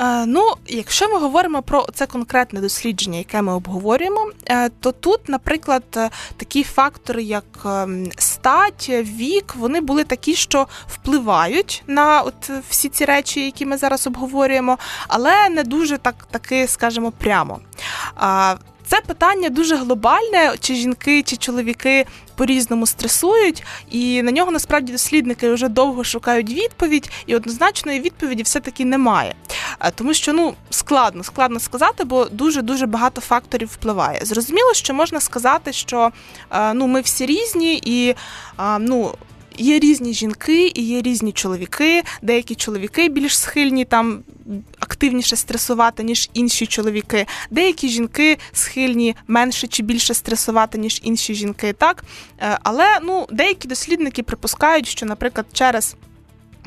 Е, 0.01 0.27
ну, 0.27 0.53
якщо 0.67 1.09
ми 1.09 1.19
говоримо 1.19 1.63
про 1.63 1.87
це 1.95 2.07
конкретне 2.07 2.61
дослідження, 2.61 3.19
яке 3.19 3.43
ми 3.43 3.53
обговорюємо, 3.53 4.31
е, 4.47 4.69
то 4.69 4.93
тут, 4.93 5.29
наприклад, 5.29 5.83
е, 5.97 6.11
такі 6.37 6.65
фактори, 6.65 7.23
як 7.23 7.45
ем, 7.65 8.11
стать, 8.19 8.89
вік, 8.91 9.55
вони 9.59 9.81
були 9.81 10.05
такі, 10.05 10.35
що 10.35 10.67
впливають 10.87 11.83
на 11.87 12.21
от 12.21 12.51
всі 12.69 12.89
ці 12.89 13.05
речі, 13.05 13.45
які 13.45 13.67
ми 13.67 13.77
зараз 13.77 14.07
обговорюємо, 14.07 14.79
але 15.09 15.49
не 15.49 15.63
дуже 15.63 15.99
так 15.99 16.29
таки, 16.31 16.69
скажімо, 16.69 17.13
прямо. 17.19 17.61
Це 18.89 19.01
питання 19.01 19.49
дуже 19.49 19.77
глобальне, 19.77 20.55
чи 20.61 20.75
жінки, 20.75 21.23
чи 21.23 21.37
чоловіки 21.37 22.07
по-різному 22.37 22.87
стресують, 22.87 23.63
і 23.91 24.23
на 24.23 24.31
нього 24.31 24.51
насправді 24.51 24.93
дослідники 24.93 25.53
вже 25.53 25.69
довго 25.69 26.05
шукають 26.05 26.51
відповідь, 26.51 27.11
і 27.27 27.37
однозначної 27.37 28.01
відповіді 28.01 28.43
все-таки 28.43 28.85
немає. 28.85 29.35
Тому 29.95 30.15
що 30.15 30.33
ну 30.33 30.55
складно, 30.71 31.25
складно 31.25 31.61
сказати, 31.61 32.05
бо 32.05 32.25
дуже 32.25 32.63
дуже 32.63 32.87
багато 32.87 33.21
факторів 33.21 33.69
впливає. 33.69 34.21
Зрозуміло, 34.23 34.75
що 34.75 34.95
можна 34.95 35.21
сказати, 35.21 35.73
що 35.73 36.11
ну 36.75 36.87
ми 36.87 37.01
всі 37.01 37.27
різні 37.27 37.81
і 37.85 38.15
ну. 38.79 39.15
Є 39.59 39.79
різні 39.79 40.15
жінки 40.15 40.73
і 40.75 40.83
є 40.83 41.03
різні 41.03 41.33
чоловіки. 41.33 42.03
Деякі 42.23 42.55
чоловіки 42.55 43.09
більш 43.09 43.39
схильні 43.39 43.85
там 43.85 44.23
активніше 44.79 45.37
стресувати, 45.37 46.03
ніж 46.03 46.31
інші 46.35 46.67
чоловіки. 46.67 47.27
Деякі 47.51 47.89
жінки 47.89 48.39
схильні 48.53 49.17
менше 49.27 49.67
чи 49.67 49.83
більше 49.83 50.15
стресувати, 50.15 50.79
ніж 50.79 51.01
інші 51.05 51.35
жінки. 51.35 51.73
Так, 51.73 52.05
е, 52.41 52.59
але 52.63 52.99
ну 53.03 53.27
деякі 53.31 53.69
дослідники 53.69 54.23
припускають, 54.23 54.87
що, 54.87 55.07
наприклад, 55.07 55.47
через 55.53 55.97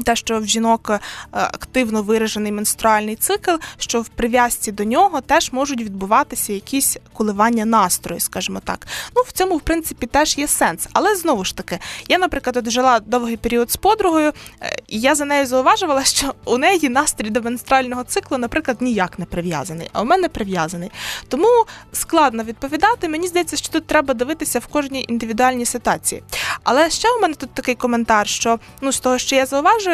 те, 0.04 0.16
що 0.16 0.40
в 0.40 0.46
жінок 0.46 0.90
е, 0.90 1.00
активно 1.32 2.02
виражений 2.02 2.52
менструальний 2.52 3.16
цикл, 3.16 3.52
що 3.78 4.02
в 4.02 4.08
прив'язці 4.08 4.72
до 4.72 4.84
нього 4.84 5.22
теж 5.22 5.52
можуть 5.52 5.82
відбуватися 5.82 6.54
якісь 6.54 6.98
коливання 7.14 7.66
настрою, 7.66 8.20
скажімо 8.20 8.62
так. 8.64 8.88
Ну 9.16 9.22
в 9.28 9.32
цьому, 9.32 9.58
в 9.58 9.62
принципі, 9.62 10.06
теж 10.06 10.38
є 10.38 10.48
сенс. 10.48 10.88
Але 10.94 11.16
знову 11.16 11.46
ж 11.46 11.56
таки, 11.56 11.80
я, 12.08 12.18
наприклад, 12.18 12.58
от 12.58 12.70
жила 12.70 13.00
довгий 13.00 13.38
період 13.38 13.72
з 13.72 13.76
подругою, 13.76 14.34
е, 14.62 14.76
і 14.88 15.00
я 15.00 15.16
за 15.16 15.26
нею 15.26 15.46
зауважувала, 15.46 16.04
що 16.04 16.34
у 16.46 16.58
неї 16.58 16.90
настрій 16.90 17.30
до 17.30 17.42
менструального 17.42 18.04
циклу, 18.04 18.38
наприклад, 18.38 18.78
ніяк 18.82 19.20
не 19.20 19.26
прив'язаний, 19.26 19.90
а 19.94 20.02
у 20.02 20.06
мене 20.06 20.30
прив'язаний. 20.30 20.92
Тому 21.28 21.66
складно 21.92 22.44
відповідати. 22.44 23.10
Мені 23.10 23.28
здається, 23.28 23.58
що 23.58 23.70
тут 23.70 23.88
треба 23.88 24.14
дивитися 24.14 24.60
в 24.60 24.68
кожній 24.68 25.06
індивідуальній 25.10 25.66
ситуації. 25.66 26.24
Але 26.64 26.90
ще 26.90 27.08
у 27.18 27.22
мене 27.22 27.34
тут 27.34 27.54
такий 27.54 27.76
коментар, 27.76 28.28
що 28.28 28.60
ну 28.82 28.92
з 28.92 29.00
того, 29.00 29.18
що 29.18 29.36
я 29.36 29.46
зауважую, 29.46 29.91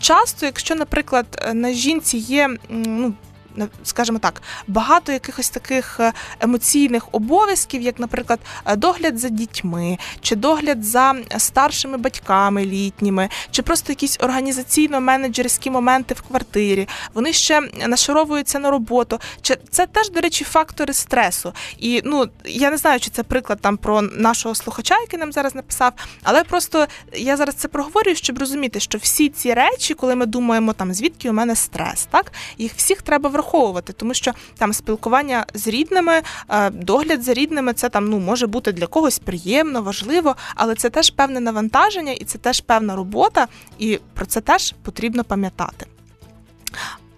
часто, 0.00 0.46
якщо, 0.46 0.74
наприклад, 0.74 1.26
е, 1.42 1.54
на 1.54 1.72
жінці 1.72 2.16
є 2.18 2.50
ну. 2.68 3.14
Скажімо 3.84 4.18
так, 4.18 4.42
багато 4.66 5.12
якихось 5.12 5.50
таких 5.50 6.00
е, 6.00 6.12
емоційних 6.40 7.08
обов'язків, 7.12 7.82
як, 7.82 7.98
наприклад, 7.98 8.40
е, 8.66 8.76
догляд 8.76 9.18
за 9.18 9.28
дітьми, 9.28 9.98
чи 10.20 10.36
догляд 10.36 10.84
за 10.84 11.14
старшими 11.38 11.98
батьками 11.98 12.64
літніми, 12.64 13.28
чи 13.50 13.62
просто 13.62 13.92
якісь 13.92 14.18
організаційно-менеджерські 14.18 15.70
моменти 15.70 16.14
в 16.14 16.22
квартирі. 16.22 16.88
Вони 17.14 17.32
ще 17.32 17.60
нашаровуються 17.86 18.58
на 18.58 18.70
роботу. 18.70 19.18
Чи 19.42 19.56
це 19.70 19.86
теж, 19.86 20.10
до 20.10 20.20
речі, 20.20 20.44
фактори 20.44 20.94
стресу? 20.94 21.52
І 21.78 22.02
ну 22.04 22.28
я 22.44 22.70
не 22.70 22.76
знаю, 22.76 23.00
чи 23.00 23.10
це 23.10 23.22
приклад 23.22 23.58
там 23.60 23.76
про 23.76 24.02
нашого 24.02 24.54
слухача, 24.54 24.94
який 25.00 25.18
нам 25.18 25.32
зараз 25.32 25.54
написав, 25.54 25.92
але 26.22 26.44
просто 26.44 26.86
я 27.12 27.36
зараз 27.36 27.54
це 27.54 27.68
проговорюю, 27.68 28.16
щоб 28.16 28.38
розуміти, 28.38 28.80
що 28.80 28.98
всі 28.98 29.28
ці 29.28 29.54
речі, 29.54 29.94
коли 29.94 30.14
ми 30.14 30.26
думаємо 30.26 30.72
там 30.72 30.94
звідки 30.94 31.30
у 31.30 31.32
мене 31.32 31.56
стрес, 31.56 32.08
так 32.10 32.32
їх 32.58 32.72
всіх 32.76 33.02
треба 33.02 33.30
враховувати, 33.30 33.41
тому 33.92 34.14
що 34.14 34.32
там 34.58 34.72
спілкування 34.72 35.46
з 35.54 35.68
рідними, 35.68 36.22
е, 36.48 36.70
догляд 36.70 37.22
за 37.22 37.34
рідними, 37.34 37.72
це 37.72 37.88
там 37.88 38.08
ну 38.08 38.18
може 38.18 38.46
бути 38.46 38.72
для 38.72 38.86
когось 38.86 39.18
приємно, 39.18 39.82
важливо, 39.82 40.36
але 40.54 40.74
це 40.74 40.90
теж 40.90 41.10
певне 41.10 41.40
навантаження 41.40 42.12
і 42.12 42.24
це 42.24 42.38
теж 42.38 42.60
певна 42.60 42.96
робота, 42.96 43.46
і 43.78 44.00
про 44.14 44.26
це 44.26 44.40
теж 44.40 44.74
потрібно 44.82 45.24
пам'ятати. 45.24 45.86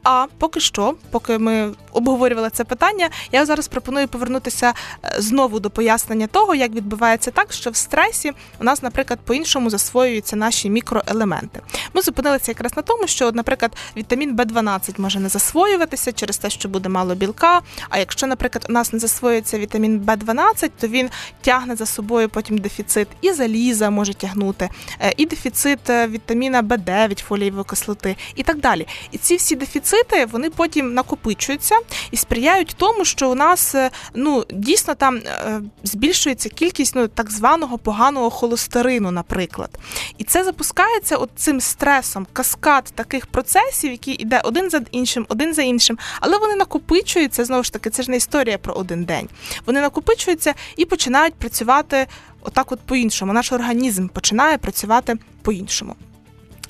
А 0.05 0.27
поки 0.39 0.61
що, 0.61 0.95
поки 1.11 1.39
ми 1.39 1.73
обговорювали 1.93 2.51
це 2.51 2.65
питання, 2.65 3.09
я 3.33 3.47
зараз 3.47 3.69
пропоную 3.69 4.09
повернутися 4.09 4.73
е, 5.05 5.15
знову 5.19 5.61
до 5.61 5.71
пояснення 5.71 6.27
того, 6.27 6.55
як 6.55 6.73
відбувається 6.73 7.31
так, 7.31 7.53
що 7.53 7.71
в 7.71 7.77
стресі 7.77 8.33
у 8.61 8.65
нас, 8.65 8.83
наприклад, 8.83 9.19
по-іншому 9.25 9.71
засвоюються 9.71 10.37
наші 10.37 10.71
мікроелементи. 10.71 11.61
Ми 11.95 12.03
зупинилися 12.03 12.51
якраз 12.51 12.77
на 12.77 12.83
тому, 12.83 13.07
що, 13.07 13.33
наприклад, 13.33 13.73
вітамін 13.97 14.37
В12 14.37 15.01
може 15.01 15.21
не 15.21 15.29
засвоюватися 15.29 16.13
через 16.13 16.39
те, 16.39 16.51
що 16.51 16.69
буде 16.69 16.89
мало 16.89 17.15
білка. 17.15 17.61
А 17.89 17.99
якщо, 17.99 18.27
наприклад, 18.27 18.67
у 18.69 18.73
нас 18.73 18.93
не 18.93 18.99
засвоюється 18.99 19.59
вітамін 19.59 20.01
В12, 20.01 20.71
то 20.81 20.89
він 20.89 21.11
тягне 21.43 21.77
за 21.77 21.87
собою 21.87 22.29
потім 22.29 22.59
дефіцит 22.59 23.09
і 23.21 23.33
заліза 23.33 23.91
може 23.91 24.15
тягнути, 24.15 24.69
е, 25.01 25.15
і 25.17 25.27
дефіцит 25.27 25.91
е, 25.91 26.09
вітаміна 26.09 26.63
В9, 26.63 27.23
фолієвої 27.23 27.65
кислоти, 27.65 28.17
і 28.35 28.43
так 28.43 28.61
далі. 28.61 28.87
І 29.11 29.19
ці 29.19 29.37
всі 29.37 29.57
дефіцити 29.57 29.94
вони 30.33 30.51
потім 30.51 30.95
накопичуються 30.95 31.79
і 32.11 32.17
сприяють 32.17 32.75
тому, 32.77 33.05
що 33.05 33.31
у 33.31 33.35
нас 33.35 33.75
е, 33.75 33.91
ну 34.15 34.45
дійсно 34.51 34.95
там 34.95 35.17
е, 35.17 35.61
збільшується 35.83 36.49
кількість 36.49 36.95
ну 36.95 37.09
так 37.09 37.31
званого 37.31 37.79
поганого 37.79 38.31
холестерину, 38.31 39.11
наприклад. 39.11 39.79
І 40.19 40.25
це 40.25 40.45
запускається 40.45 41.17
от 41.17 41.31
цим 41.37 41.61
стресом, 41.61 42.27
каскад 42.33 42.85
таких 42.95 43.27
процесів, 43.27 43.91
який 43.91 44.15
йде 44.15 44.41
один 44.45 44.71
за 44.71 44.81
іншим, 44.91 45.27
один 45.29 45.55
за 45.55 45.63
іншим, 45.63 45.99
але 46.21 46.39
вони 46.39 46.55
накопичуються 46.55 47.45
знову 47.45 47.63
ж 47.63 47.73
таки. 47.73 47.91
Це 47.91 48.03
ж 48.03 48.11
не 48.11 48.17
історія 48.17 48.59
про 48.59 48.75
один 48.75 49.05
день. 49.05 49.29
Вони 49.67 49.81
накопичуються 49.81 50.55
і 50.77 50.85
починають 50.85 51.35
працювати 51.35 52.07
отак, 52.41 52.73
от 52.73 52.81
по-іншому. 52.81 53.33
Наш 53.33 53.53
організм 53.53 54.09
починає 54.09 54.59
працювати 54.59 55.17
по-іншому. 55.43 55.97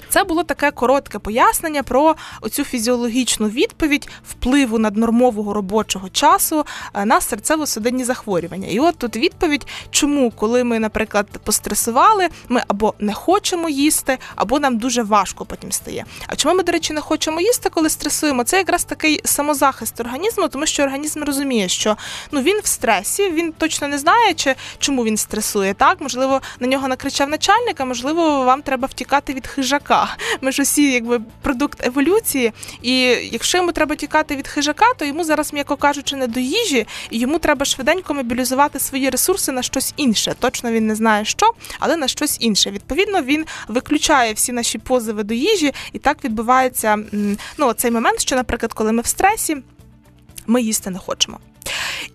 Це 0.08 0.24
було 0.24 0.42
таке 0.42 0.70
коротке 0.70 1.18
пояснення 1.18 1.82
про 1.82 2.16
оцю 2.40 2.64
фізіологічну 2.64 3.48
відповідь 3.48 4.08
впливу 4.30 4.78
наднормового 4.78 5.52
робочого 5.52 6.08
часу 6.08 6.64
е, 6.94 7.04
на 7.04 7.18
серцево-судинні 7.18 8.04
захворювання. 8.04 8.68
І 8.68 8.78
от 8.78 8.98
тут 8.98 9.16
відповідь, 9.16 9.66
чому, 9.90 10.30
коли 10.30 10.64
ми, 10.64 10.78
наприклад, 10.78 11.26
постресували, 11.44 12.28
ми 12.48 12.62
або 12.68 12.94
не 12.98 13.14
хочемо 13.14 13.68
їсти, 13.68 14.18
або 14.36 14.58
нам 14.58 14.78
дуже 14.78 15.02
важко 15.02 15.44
потім 15.44 15.72
стає. 15.72 16.04
А 16.26 16.36
чому 16.36 16.54
ми, 16.54 16.62
до 16.62 16.72
речі, 16.72 16.92
не 16.92 17.00
хочемо 17.00 17.40
їсти, 17.40 17.70
коли 17.70 17.90
стресуємо? 17.90 18.44
Це 18.44 18.58
якраз 18.58 18.84
такий 18.84 19.20
самозахист 19.24 20.00
організму, 20.00 20.48
тому 20.48 20.66
що 20.66 20.82
організм 20.82 21.22
розуміє, 21.22 21.68
що 21.68 21.96
ну 22.32 22.40
він 22.40 22.60
в 22.62 22.66
стресі, 22.66 23.30
він 23.30 23.52
точно 23.52 23.88
не 23.88 23.98
знає, 23.98 24.34
чи 24.34 24.54
чому 24.78 25.04
він 25.04 25.16
стресує. 25.16 25.74
Так, 25.74 26.00
можливо, 26.00 26.40
на 26.60 26.66
нього 26.66 26.88
накричав 26.88 27.28
начальник, 27.28 27.80
а 27.80 27.84
можливо, 27.84 28.44
вам 28.44 28.62
треба 28.62 28.88
втікати 28.88 29.34
від 29.34 29.46
хижака. 29.46 29.93
Ми 30.40 30.52
ж 30.52 30.62
усі 30.62 30.92
якби 30.92 31.20
продукт 31.42 31.86
еволюції. 31.86 32.52
І 32.82 33.00
якщо 33.32 33.58
йому 33.58 33.72
треба 33.72 33.94
тікати 33.94 34.36
від 34.36 34.48
хижака, 34.48 34.86
то 34.98 35.04
йому 35.04 35.24
зараз, 35.24 35.52
м'яко 35.52 35.76
кажучи, 35.76 36.16
не 36.16 36.26
до 36.26 36.40
їжі, 36.40 36.86
і 37.10 37.18
йому 37.18 37.38
треба 37.38 37.64
швиденько 37.64 38.14
мобілізувати 38.14 38.78
свої 38.78 39.10
ресурси 39.10 39.52
на 39.52 39.62
щось 39.62 39.94
інше. 39.96 40.34
Точно 40.38 40.72
він 40.72 40.86
не 40.86 40.94
знає 40.94 41.24
що, 41.24 41.52
але 41.78 41.96
на 41.96 42.08
щось 42.08 42.36
інше. 42.40 42.70
Відповідно, 42.70 43.22
він 43.22 43.44
виключає 43.68 44.32
всі 44.32 44.52
наші 44.52 44.78
позиви 44.78 45.22
до 45.22 45.34
їжі, 45.34 45.72
і 45.92 45.98
так 45.98 46.24
відбувається 46.24 46.98
ну, 47.56 47.72
цей 47.72 47.90
момент, 47.90 48.20
що, 48.20 48.36
наприклад, 48.36 48.72
коли 48.72 48.92
ми 48.92 49.02
в 49.02 49.06
стресі, 49.06 49.56
ми 50.46 50.62
їсти 50.62 50.90
не 50.90 50.98
хочемо. 50.98 51.38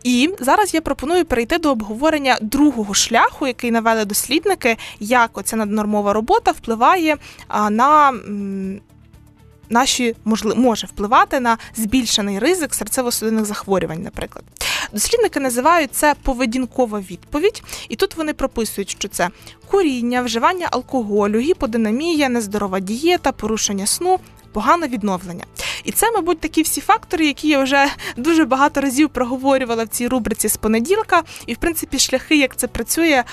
І 0.03 0.29
зараз 0.39 0.73
я 0.73 0.81
пропоную 0.81 1.25
перейти 1.25 1.57
до 1.57 1.71
обговорення 1.71 2.37
другого 2.41 2.93
шляху, 2.93 3.47
який 3.47 3.71
навели 3.71 4.05
дослідники, 4.05 4.77
як 4.99 5.37
оця 5.37 5.55
наднормова 5.55 6.13
робота 6.13 6.51
впливає 6.51 7.17
на. 7.69 8.13
Наші 9.71 10.15
може 10.55 10.87
впливати 10.87 11.39
на 11.39 11.57
збільшений 11.75 12.39
ризик 12.39 12.71
серцево-судинних 12.71 13.45
захворювань, 13.45 14.03
наприклад. 14.03 14.43
Дослідники 14.93 15.39
називають 15.39 15.93
це 15.93 16.15
поведінкова 16.23 16.99
відповідь, 16.99 17.63
і 17.89 17.95
тут 17.95 18.17
вони 18.17 18.33
прописують, 18.33 18.89
що 18.89 19.07
це 19.07 19.29
куріння, 19.67 20.21
вживання 20.21 20.67
алкоголю, 20.71 21.39
гіподинамія, 21.39 22.29
нездорова 22.29 22.79
дієта, 22.79 23.31
порушення 23.31 23.87
сну, 23.87 24.19
погане 24.53 24.87
відновлення. 24.87 25.43
І 25.89 25.91
це, 25.91 26.11
мабуть, 26.11 26.39
такі 26.39 26.61
всі 26.61 26.81
фактори, 26.81 27.25
які 27.25 27.47
я 27.47 27.63
вже 27.63 27.87
дуже 28.17 28.45
багато 28.45 28.81
разів 28.81 29.09
проговорювала 29.09 29.83
в 29.83 29.87
цій 29.87 30.07
рубриці 30.07 30.49
з 30.49 30.57
понеділка, 30.57 31.23
і 31.45 31.53
в 31.53 31.57
принципі 31.57 31.99
шляхи, 31.99 32.37
як 32.37 32.55
це 32.55 32.67
працює, 32.67 33.23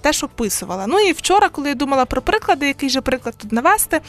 теж 0.00 0.24
описувала. 0.24 0.86
Ну 0.86 1.00
і 1.00 1.12
вчора, 1.12 1.48
коли 1.48 1.68
я 1.68 1.74
думала 1.74 2.04
про 2.04 2.22
приклади, 2.22 2.66
який 2.66 2.90
же 2.90 3.00
приклад 3.00 3.34
тут 3.38 3.52
навести, 3.52 4.00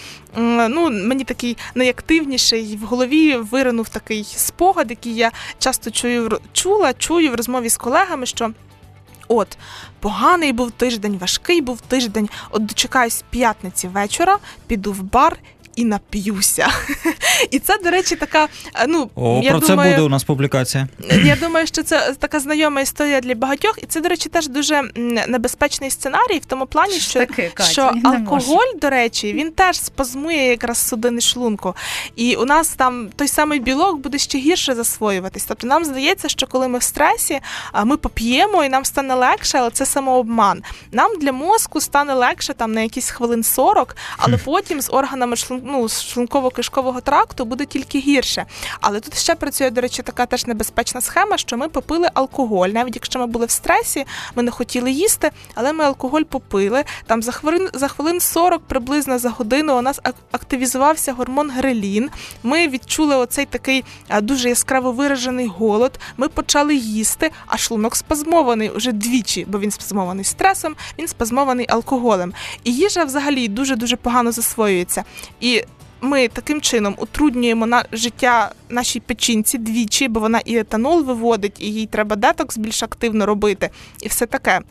ну 0.69 0.89
мені 0.89 1.23
такий 1.23 1.57
найактивніший 1.75 2.79
в 2.81 2.85
голові 2.85 3.35
виринув 3.35 3.89
такий 3.89 4.23
спогад, 4.23 4.89
який 4.89 5.15
я 5.15 5.31
часто 5.59 5.91
чую 5.91 6.39
чула, 6.53 6.93
чую 6.93 7.31
в 7.31 7.35
розмові 7.35 7.69
з 7.69 7.77
колегами, 7.77 8.25
що. 8.25 8.51
От, 9.29 9.57
поганий 9.99 10.53
був 10.53 10.71
тиждень, 10.71 11.17
важкий 11.17 11.61
був 11.61 11.81
тиждень. 11.81 12.29
От 12.51 12.65
дочекаюсь 12.65 13.23
п'ятниці 13.29 13.87
вечора, 13.87 14.37
піду 14.67 14.93
в 14.93 15.01
бар 15.01 15.37
і 15.77 15.85
нап'юся. 15.85 16.67
І 17.51 17.59
це, 17.59 17.77
до 17.83 17.89
речі, 17.91 18.15
така. 18.15 18.47
е, 18.75 18.85
Ну 18.87 19.09
О, 19.15 19.41
я 19.43 19.51
про 19.51 19.59
думаю, 19.59 19.89
це 19.89 19.95
буде 19.95 20.01
у 20.05 20.09
нас 20.09 20.23
публікація. 20.23 20.87
я 21.23 21.35
думаю, 21.35 21.67
що 21.67 21.83
це 21.83 22.13
така 22.19 22.39
знайома 22.39 22.81
історія 22.81 23.21
для 23.21 23.35
багатьох, 23.35 23.79
і 23.83 23.85
це, 23.85 24.01
до 24.01 24.09
речі, 24.09 24.29
теж 24.29 24.47
дуже 24.47 24.81
небезпечний 25.27 25.91
сценарій 25.91 26.39
в 26.39 26.45
тому 26.45 26.65
плані, 26.65 26.93
що, 26.93 27.19
Таке, 27.19 27.49
Катя, 27.53 27.69
що 27.69 27.91
алкоголь, 28.03 28.73
до 28.81 28.89
речі, 28.89 29.33
він 29.33 29.51
теж 29.51 29.81
спазмує 29.81 30.49
якраз 30.49 30.87
судини 30.87 31.21
шлунку. 31.21 31.75
І 32.15 32.35
у 32.35 32.45
нас 32.45 32.69
там 32.69 33.09
той 33.15 33.27
самий 33.27 33.59
білок 33.59 33.97
буде 33.97 34.17
ще 34.17 34.37
гірше 34.37 34.75
засвоюватись. 34.75 35.45
Тобто 35.45 35.67
нам 35.67 35.85
здається, 35.85 36.29
що 36.29 36.47
коли 36.47 36.67
ми 36.67 36.79
в 36.79 36.83
стресі, 36.83 37.39
а, 37.71 37.83
ми 37.85 37.97
поп'ємо 37.97 38.63
і 38.63 38.69
нам 38.69 38.85
стане 38.85 39.13
легше, 39.13 39.57
але 39.57 39.69
це 39.71 39.85
самообман. 39.85 40.63
Нам 40.91 41.11
для 41.19 41.31
мозку 41.31 41.81
стане 41.81 42.13
легше 42.13 42.53
там 42.53 42.71
на 42.71 42.81
якісь 42.81 43.09
хвилин 43.09 43.43
40, 43.43 43.95
але 44.17 44.37
потім 44.37 44.81
з 44.81 44.89
органами 44.89 45.35
шлун... 45.35 45.61
ну, 45.67 45.89
з 45.89 46.17
шлунково-кишкового 46.17 47.01
тракту 47.01 47.45
буде 47.45 47.65
тільки 47.65 47.99
гірше. 47.99 48.45
Але 48.81 48.99
тут 48.99 49.17
ще 49.17 49.35
працює, 49.35 49.69
до 49.69 49.81
речі, 49.81 50.01
така 50.03 50.25
теж 50.25 50.45
небезпечна 50.45 51.01
схема, 51.01 51.37
що 51.37 51.57
ми 51.57 51.69
попили 51.69 52.07
алкоголь. 52.13 52.69
Навіть 52.69 52.95
якщо 52.95 53.19
ми 53.19 53.27
були 53.27 53.45
в 53.45 53.51
стресі, 53.51 54.05
ми 54.35 54.43
не 54.43 54.51
хотіли 54.51 54.91
їсти, 54.91 55.31
але 55.55 55.73
ми 55.73 55.83
алкоголь 55.83 56.21
попили. 56.21 56.83
Там 57.05 57.23
за 57.23 57.31
хвилин 57.31 57.69
за 57.73 57.87
хвилин 57.87 58.19
40, 58.19 58.61
приблизно 58.61 59.19
за 59.19 59.29
годину, 59.29 59.77
у 59.77 59.81
нас 59.81 59.99
ак- 60.03 60.15
активізувався 60.31 61.13
гормон 61.13 61.51
грелін. 61.51 62.09
Ми 62.43 62.67
відчули 62.67 63.15
оцей 63.15 63.45
такий 63.45 63.83
дуже 64.21 64.49
яскраво 64.49 64.91
виражений 64.91 65.47
голод. 65.47 65.99
Ми 66.17 66.27
почали 66.29 66.75
їсти, 66.75 67.31
а 67.47 67.57
шлунок 67.57 67.95
спазмований 67.95 68.69
уже 68.69 68.91
двічі, 68.91 69.45
бо 69.49 69.59
він 69.59 69.71
спазмований 69.71 70.25
стресом, 70.25 70.75
він 70.99 71.07
спазмований 71.07 71.65
алкоголем. 71.69 72.33
І 72.63 72.73
їжа 72.73 73.03
взагалі 73.03 73.47
дуже 73.47 73.75
дуже 73.75 73.95
погано 73.95 74.31
засвоюється. 74.31 75.03
І 75.39 75.56
ми 76.01 76.27
таким 76.27 76.61
чином 76.61 76.95
утруднюємо 76.97 77.65
на 77.65 77.85
життя 77.91 78.51
нашій 78.69 78.99
печінці 78.99 79.57
двічі, 79.57 80.07
бо 80.07 80.19
вона 80.19 80.39
і 80.45 80.57
етанол 80.57 81.03
виводить, 81.03 81.55
і 81.59 81.73
їй 81.73 81.85
треба 81.85 82.15
детокс 82.15 82.57
більш 82.57 82.83
активно 82.83 83.25
робити, 83.25 83.69
і 84.01 84.07
все 84.07 84.25
таке. 84.25 84.61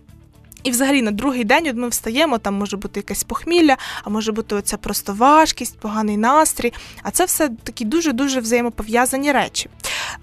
І 0.66 0.70
взагалі 0.70 1.02
на 1.02 1.10
другий 1.10 1.44
день 1.44 1.68
от 1.68 1.76
ми 1.76 1.88
встаємо, 1.88 2.38
там 2.38 2.54
може 2.54 2.76
бути 2.76 3.00
якесь 3.00 3.24
похмілля, 3.24 3.76
а 4.04 4.10
може 4.10 4.32
бути 4.32 4.54
оця 4.54 4.76
просто 4.76 5.14
важкість, 5.14 5.78
поганий 5.78 6.16
настрій. 6.16 6.72
А 7.02 7.10
це 7.10 7.24
все 7.24 7.50
такі 7.62 7.84
дуже-дуже 7.84 8.40
взаємопов'язані 8.40 9.32
речі. 9.32 9.68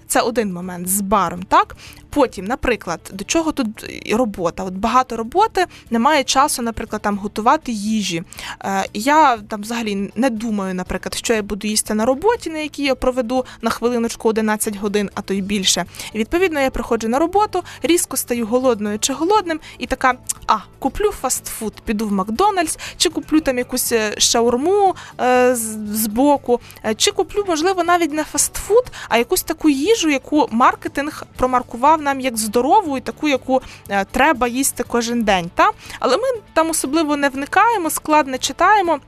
Це 0.06 0.20
один 0.20 0.52
момент 0.52 0.88
з 0.88 1.00
баром, 1.00 1.42
так? 1.42 1.76
Потім, 2.14 2.44
наприклад, 2.44 3.00
до 3.12 3.24
чого 3.24 3.52
тут 3.52 3.66
робота? 4.12 4.64
От 4.64 4.74
багато 4.74 5.16
роботи, 5.16 5.66
немає 5.90 6.24
часу, 6.24 6.62
наприклад, 6.62 7.02
там 7.02 7.18
готувати 7.18 7.72
їжі. 7.72 8.22
Е, 8.64 8.84
Я 8.94 9.36
там 9.36 9.60
взагалі 9.62 10.12
не 10.16 10.30
думаю, 10.30 10.74
наприклад, 10.74 11.14
що 11.14 11.34
я 11.34 11.42
буду 11.42 11.66
їсти 11.66 11.94
на 11.94 12.04
роботі, 12.04 12.50
на 12.50 12.58
якій 12.58 12.82
я 12.82 12.94
проведу 12.94 13.44
на 13.62 13.70
хвилиночку 13.70 14.28
11 14.28 14.76
годин, 14.76 15.10
а 15.14 15.20
то 15.22 15.34
й 15.34 15.40
більше. 15.40 15.84
І 16.12 16.18
відповідно 16.18 16.60
я 16.60 16.70
приходжу 16.70 17.08
на 17.08 17.18
роботу, 17.18 17.62
різко 17.82 18.16
стаю 18.16 18.46
голодною 18.46 18.98
чи 18.98 19.12
голодним, 19.12 19.60
і 19.78 19.86
така: 19.86 20.14
а, 20.46 20.56
куплю 20.78 21.10
фастфуд, 21.12 21.72
піду 21.84 22.08
в 22.08 22.12
Макдональдс, 22.12 22.78
чи 22.96 23.08
куплю 23.10 23.40
там 23.40 23.58
якусь 23.58 23.92
е, 23.92 24.14
шаурму 24.20 24.94
е, 25.20 25.54
з- 25.56 25.78
збоку, 26.02 26.60
е, 26.84 26.94
чи 26.94 27.10
куплю, 27.10 27.44
можливо, 27.48 27.84
навіть 27.84 28.12
не 28.12 28.24
фастфуд, 28.24 28.84
а 29.08 29.18
якусь 29.18 29.42
таку 29.42 29.68
їжу, 29.70 30.08
яку 30.10 30.48
маркетинг 30.50 31.22
промаркував 31.36 32.02
нам 32.04 32.20
як 32.20 32.36
здорову 32.36 32.96
і 32.98 33.00
таку, 33.00 33.28
яку 33.28 33.62
е, 33.88 34.04
треба 34.04 34.46
їсти 34.46 34.84
кожен 34.88 35.22
день. 35.22 35.50
Та? 35.54 35.70
Але 36.00 36.16
ми 36.16 36.22
там 36.52 36.70
особливо 36.70 37.16
не 37.16 37.28
вникаємо, 37.28 37.90
складно 37.90 38.38
читаємо. 38.38 38.98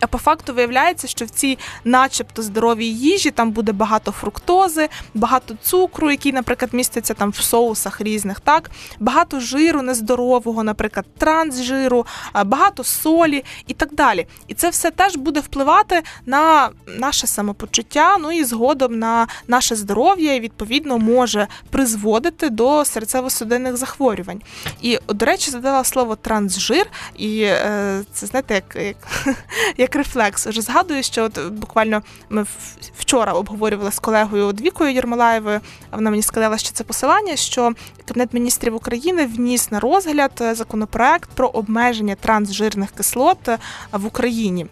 А 0.00 0.06
по 0.06 0.18
факту 0.18 0.54
виявляється, 0.54 1.06
що 1.06 1.24
в 1.24 1.30
цій, 1.30 1.58
начебто, 1.84 2.42
здоровій 2.42 2.86
їжі 2.86 3.30
там 3.30 3.50
буде 3.50 3.72
багато 3.72 4.12
фруктози, 4.12 4.88
багато 5.14 5.54
цукру, 5.62 6.10
який, 6.10 6.32
наприклад, 6.32 6.74
міститься 6.74 7.14
там 7.14 7.30
в 7.30 7.36
соусах 7.36 8.00
різних, 8.00 8.40
так 8.40 8.70
багато 8.98 9.40
жиру 9.40 9.82
нездорового, 9.82 10.64
наприклад, 10.64 11.06
трансжиру, 11.18 12.06
багато 12.44 12.84
солі 12.84 13.44
і 13.66 13.74
так 13.74 13.94
далі. 13.94 14.26
І 14.48 14.54
це 14.54 14.70
все 14.70 14.90
теж 14.90 15.16
буде 15.16 15.40
впливати 15.40 16.02
на 16.26 16.70
наше 16.86 17.26
самопочуття, 17.26 18.16
ну 18.18 18.32
і 18.32 18.44
згодом 18.44 18.98
на 18.98 19.26
наше 19.48 19.76
здоров'я, 19.76 20.34
і 20.34 20.40
відповідно 20.40 20.98
може 20.98 21.46
призводити 21.70 22.50
до 22.50 22.78
серцево-судинних 22.78 23.76
захворювань. 23.76 24.42
І, 24.82 24.98
до 25.08 25.26
речі, 25.26 25.50
задала 25.50 25.84
слово 25.84 26.16
трансжир, 26.16 26.86
і 27.16 27.40
е, 27.42 28.02
це 28.12 28.26
знаєте, 28.26 28.54
як, 28.54 28.76
як, 28.76 28.96
як 29.86 29.96
рефлекс. 29.96 30.46
Вже 30.46 30.62
згадую, 30.62 31.02
що 31.02 31.24
от 31.24 31.48
буквально 31.52 32.02
ми 32.30 32.46
вчора 32.98 33.32
обговорювали 33.32 33.92
з 33.92 33.98
колегою 33.98 34.52
Двікою 34.52 34.92
Єрмолаєвою. 34.92 35.60
Вона 35.92 36.10
мені 36.10 36.22
сказала, 36.22 36.58
що 36.58 36.72
це 36.72 36.84
посилання, 36.84 37.36
що 37.36 37.72
Кабінет 38.08 38.32
міністрів 38.32 38.74
України 38.74 39.26
вніс 39.26 39.70
на 39.70 39.80
розгляд 39.80 40.32
е, 40.40 40.54
законопроект 40.54 41.30
про 41.30 41.48
обмеження 41.48 42.14
трансжирних 42.14 42.90
кислот 42.90 43.48
е, 43.48 43.58
в 43.92 44.06
Україні. 44.06 44.66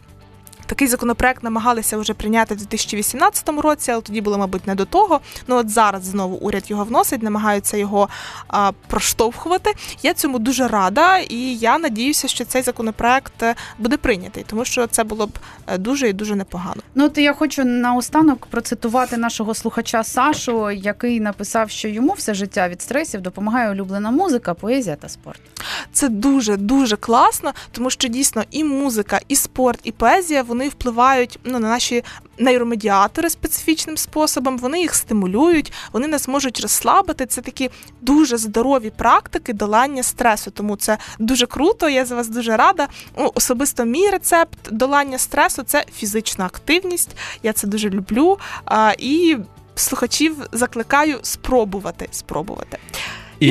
Такий 0.66 0.88
законопроект 0.88 1.42
намагалися 1.42 1.96
вже 1.96 2.14
прийняти 2.14 2.55
в 2.55 2.59
2018 2.59 3.48
році, 3.48 3.90
але 3.90 4.00
тоді 4.00 4.20
було, 4.20 4.38
мабуть, 4.38 4.66
не 4.66 4.74
до 4.74 4.85
того. 4.85 5.20
Ну 5.46 5.57
от 5.57 5.70
зараз 5.70 6.05
знову 6.05 6.37
уряд 6.37 6.70
його 6.70 6.85
вносить, 6.85 7.22
намагаються 7.22 7.77
його 7.77 8.09
а, 8.48 8.72
проштовхувати. 8.87 9.74
Я 10.03 10.14
цьому 10.14 10.38
дуже 10.38 10.68
рада, 10.68 11.18
і 11.18 11.37
я 11.55 11.79
надіюся, 11.79 12.29
що 12.29 12.44
цей 12.44 12.62
законопроект 12.62 13.42
е, 13.42 13.55
буде 13.79 13.96
прийнятий, 13.96 14.44
тому 14.46 14.64
що 14.64 14.87
це 14.87 15.05
було 15.05 15.27
б 15.27 15.38
е, 15.66 15.79
дуже 15.79 16.09
і 16.09 16.12
дуже 16.12 16.37
непогано. 16.37 16.83
Ну, 16.94 17.05
от 17.05 17.18
я 17.18 17.33
хочу 17.33 17.64
наостанок 17.64 18.46
процитувати 18.46 19.16
нашого 19.16 19.55
слухача 19.55 20.05
Сашу, 20.05 20.70
який 20.70 21.20
написав, 21.20 21.70
що 21.70 21.88
йому 21.88 22.12
все 22.12 22.35
життя 22.35 22.68
від 22.68 22.83
стресів 22.83 23.20
допомагає 23.20 23.70
улюблена 23.70 24.11
музика, 24.11 24.55
поезія 24.55 24.96
та 24.96 25.09
спорт. 25.09 25.40
Це 25.94 26.09
дуже 26.09 26.57
дуже 26.57 26.96
класно, 26.96 27.52
тому 27.72 27.90
що 27.90 28.09
дійсно 28.09 28.44
і 28.50 28.64
музика, 28.64 29.20
і 29.28 29.37
спорт, 29.37 29.80
і 29.85 29.92
поезія 29.92 30.42
вони 30.42 30.68
впливають 30.68 31.38
ну, 31.44 31.59
на 31.59 31.68
наші 31.68 32.04
нейромедіатори 32.38 33.30
специфічним 33.30 33.96
способом. 33.96 34.59
Вони 34.59 34.80
їх 34.80 34.94
стимулюють, 34.94 35.72
вони 35.92 36.07
нас 36.07 36.28
можуть 36.28 36.61
розслабити. 36.61 37.26
Це 37.26 37.40
такі 37.40 37.70
дуже 38.00 38.37
здорові 38.37 38.90
практики 38.90 39.52
долання 39.52 40.02
стресу. 40.02 40.50
Тому 40.50 40.76
це 40.76 40.98
дуже 41.18 41.46
круто. 41.46 41.88
Я 41.88 42.04
за 42.04 42.14
вас 42.14 42.28
дуже 42.28 42.57
рада. 42.57 42.88
Ну, 43.18 43.33
особисто 43.35 43.85
мій 43.85 44.11
рецепт 44.11 44.59
долання 44.70 45.18
стресу 45.18 45.62
це 45.62 45.85
фізична 45.96 46.46
активність. 46.46 47.11
Я 47.42 47.52
це 47.52 47.66
дуже 47.66 47.90
люблю. 47.90 48.38
А, 48.64 48.92
і 48.98 49.37
слухачів 49.74 50.37
закликаю 50.52 51.18
спробувати. 51.22 52.09
спробувати. 52.11 52.78
І 53.40 53.49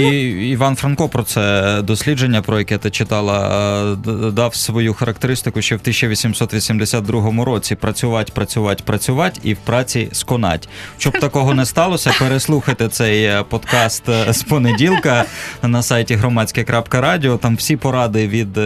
Іван 0.49 0.75
Франко 0.75 1.09
про 1.09 1.23
це 1.23 1.81
дослідження, 1.81 2.41
про 2.41 2.59
яке 2.59 2.77
ти 2.77 2.89
читала, 2.89 3.93
е, 3.93 4.31
дав 4.31 4.55
свою 4.55 4.93
характеристику 4.93 5.61
ще 5.61 5.75
в 5.75 5.79
1882 5.79 7.45
році: 7.45 7.75
працювати, 7.75 8.31
працювати, 8.35 8.83
працювати 8.85 9.39
і 9.43 9.53
в 9.53 9.57
праці 9.57 10.09
сконать. 10.11 10.69
Щоб 10.97 11.19
такого 11.19 11.53
не 11.53 11.65
сталося, 11.65 12.13
переслухайте 12.19 12.87
цей 12.87 13.23
е, 13.23 13.43
подкаст 13.49 14.09
е, 14.09 14.33
з 14.33 14.43
понеділка 14.43 15.25
на 15.63 15.83
сайті 15.83 16.15
громадське.радіо. 16.15 17.37
Там 17.37 17.55
всі 17.55 17.75
поради 17.75 18.27
від 18.27 18.59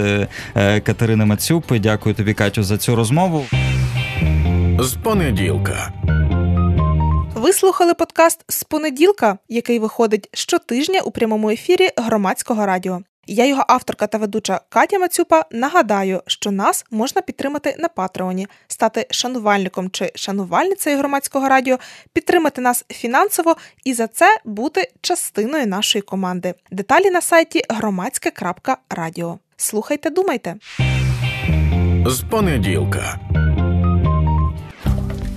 Катерини 0.53 1.25
Мацюпи. 1.25 1.79
Дякую 1.79 2.15
тобі, 2.15 2.33
Катю, 2.33 2.63
за 2.63 2.77
цю 2.77 2.95
розмову. 2.95 3.45
З 4.79 4.93
понеділка. 4.93 5.91
Ви 7.47 7.53
слухали 7.53 7.93
подкаст 7.93 8.45
з 8.49 8.63
понеділка, 8.63 9.37
який 9.49 9.79
виходить 9.79 10.29
щотижня 10.33 11.01
у 11.01 11.11
прямому 11.11 11.49
ефірі 11.49 11.89
громадського 11.97 12.65
радіо. 12.65 13.01
Я 13.27 13.45
його 13.45 13.63
авторка 13.67 14.07
та 14.07 14.17
ведуча 14.17 14.61
Катя 14.69 14.99
Мацюпа. 14.99 15.45
Нагадаю, 15.51 16.21
що 16.27 16.51
нас 16.51 16.85
можна 16.91 17.21
підтримати 17.21 17.75
на 17.79 17.87
Патреоні, 17.87 18.47
стати 18.67 19.07
шанувальником 19.11 19.89
чи 19.89 20.11
шанувальницею 20.15 20.97
громадського 20.97 21.49
радіо, 21.49 21.77
підтримати 22.13 22.61
нас 22.61 22.85
фінансово 22.89 23.55
і 23.83 23.93
за 23.93 24.07
це 24.07 24.37
бути 24.45 24.91
частиною 25.01 25.67
нашої 25.67 26.01
команди. 26.01 26.53
Деталі 26.71 27.09
на 27.09 27.21
сайті 27.21 27.61
громадське.радіо. 27.69 29.39
Слухайте, 29.57 30.09
думайте. 30.09 30.55
З 32.07 32.23
понеділка. 32.31 33.19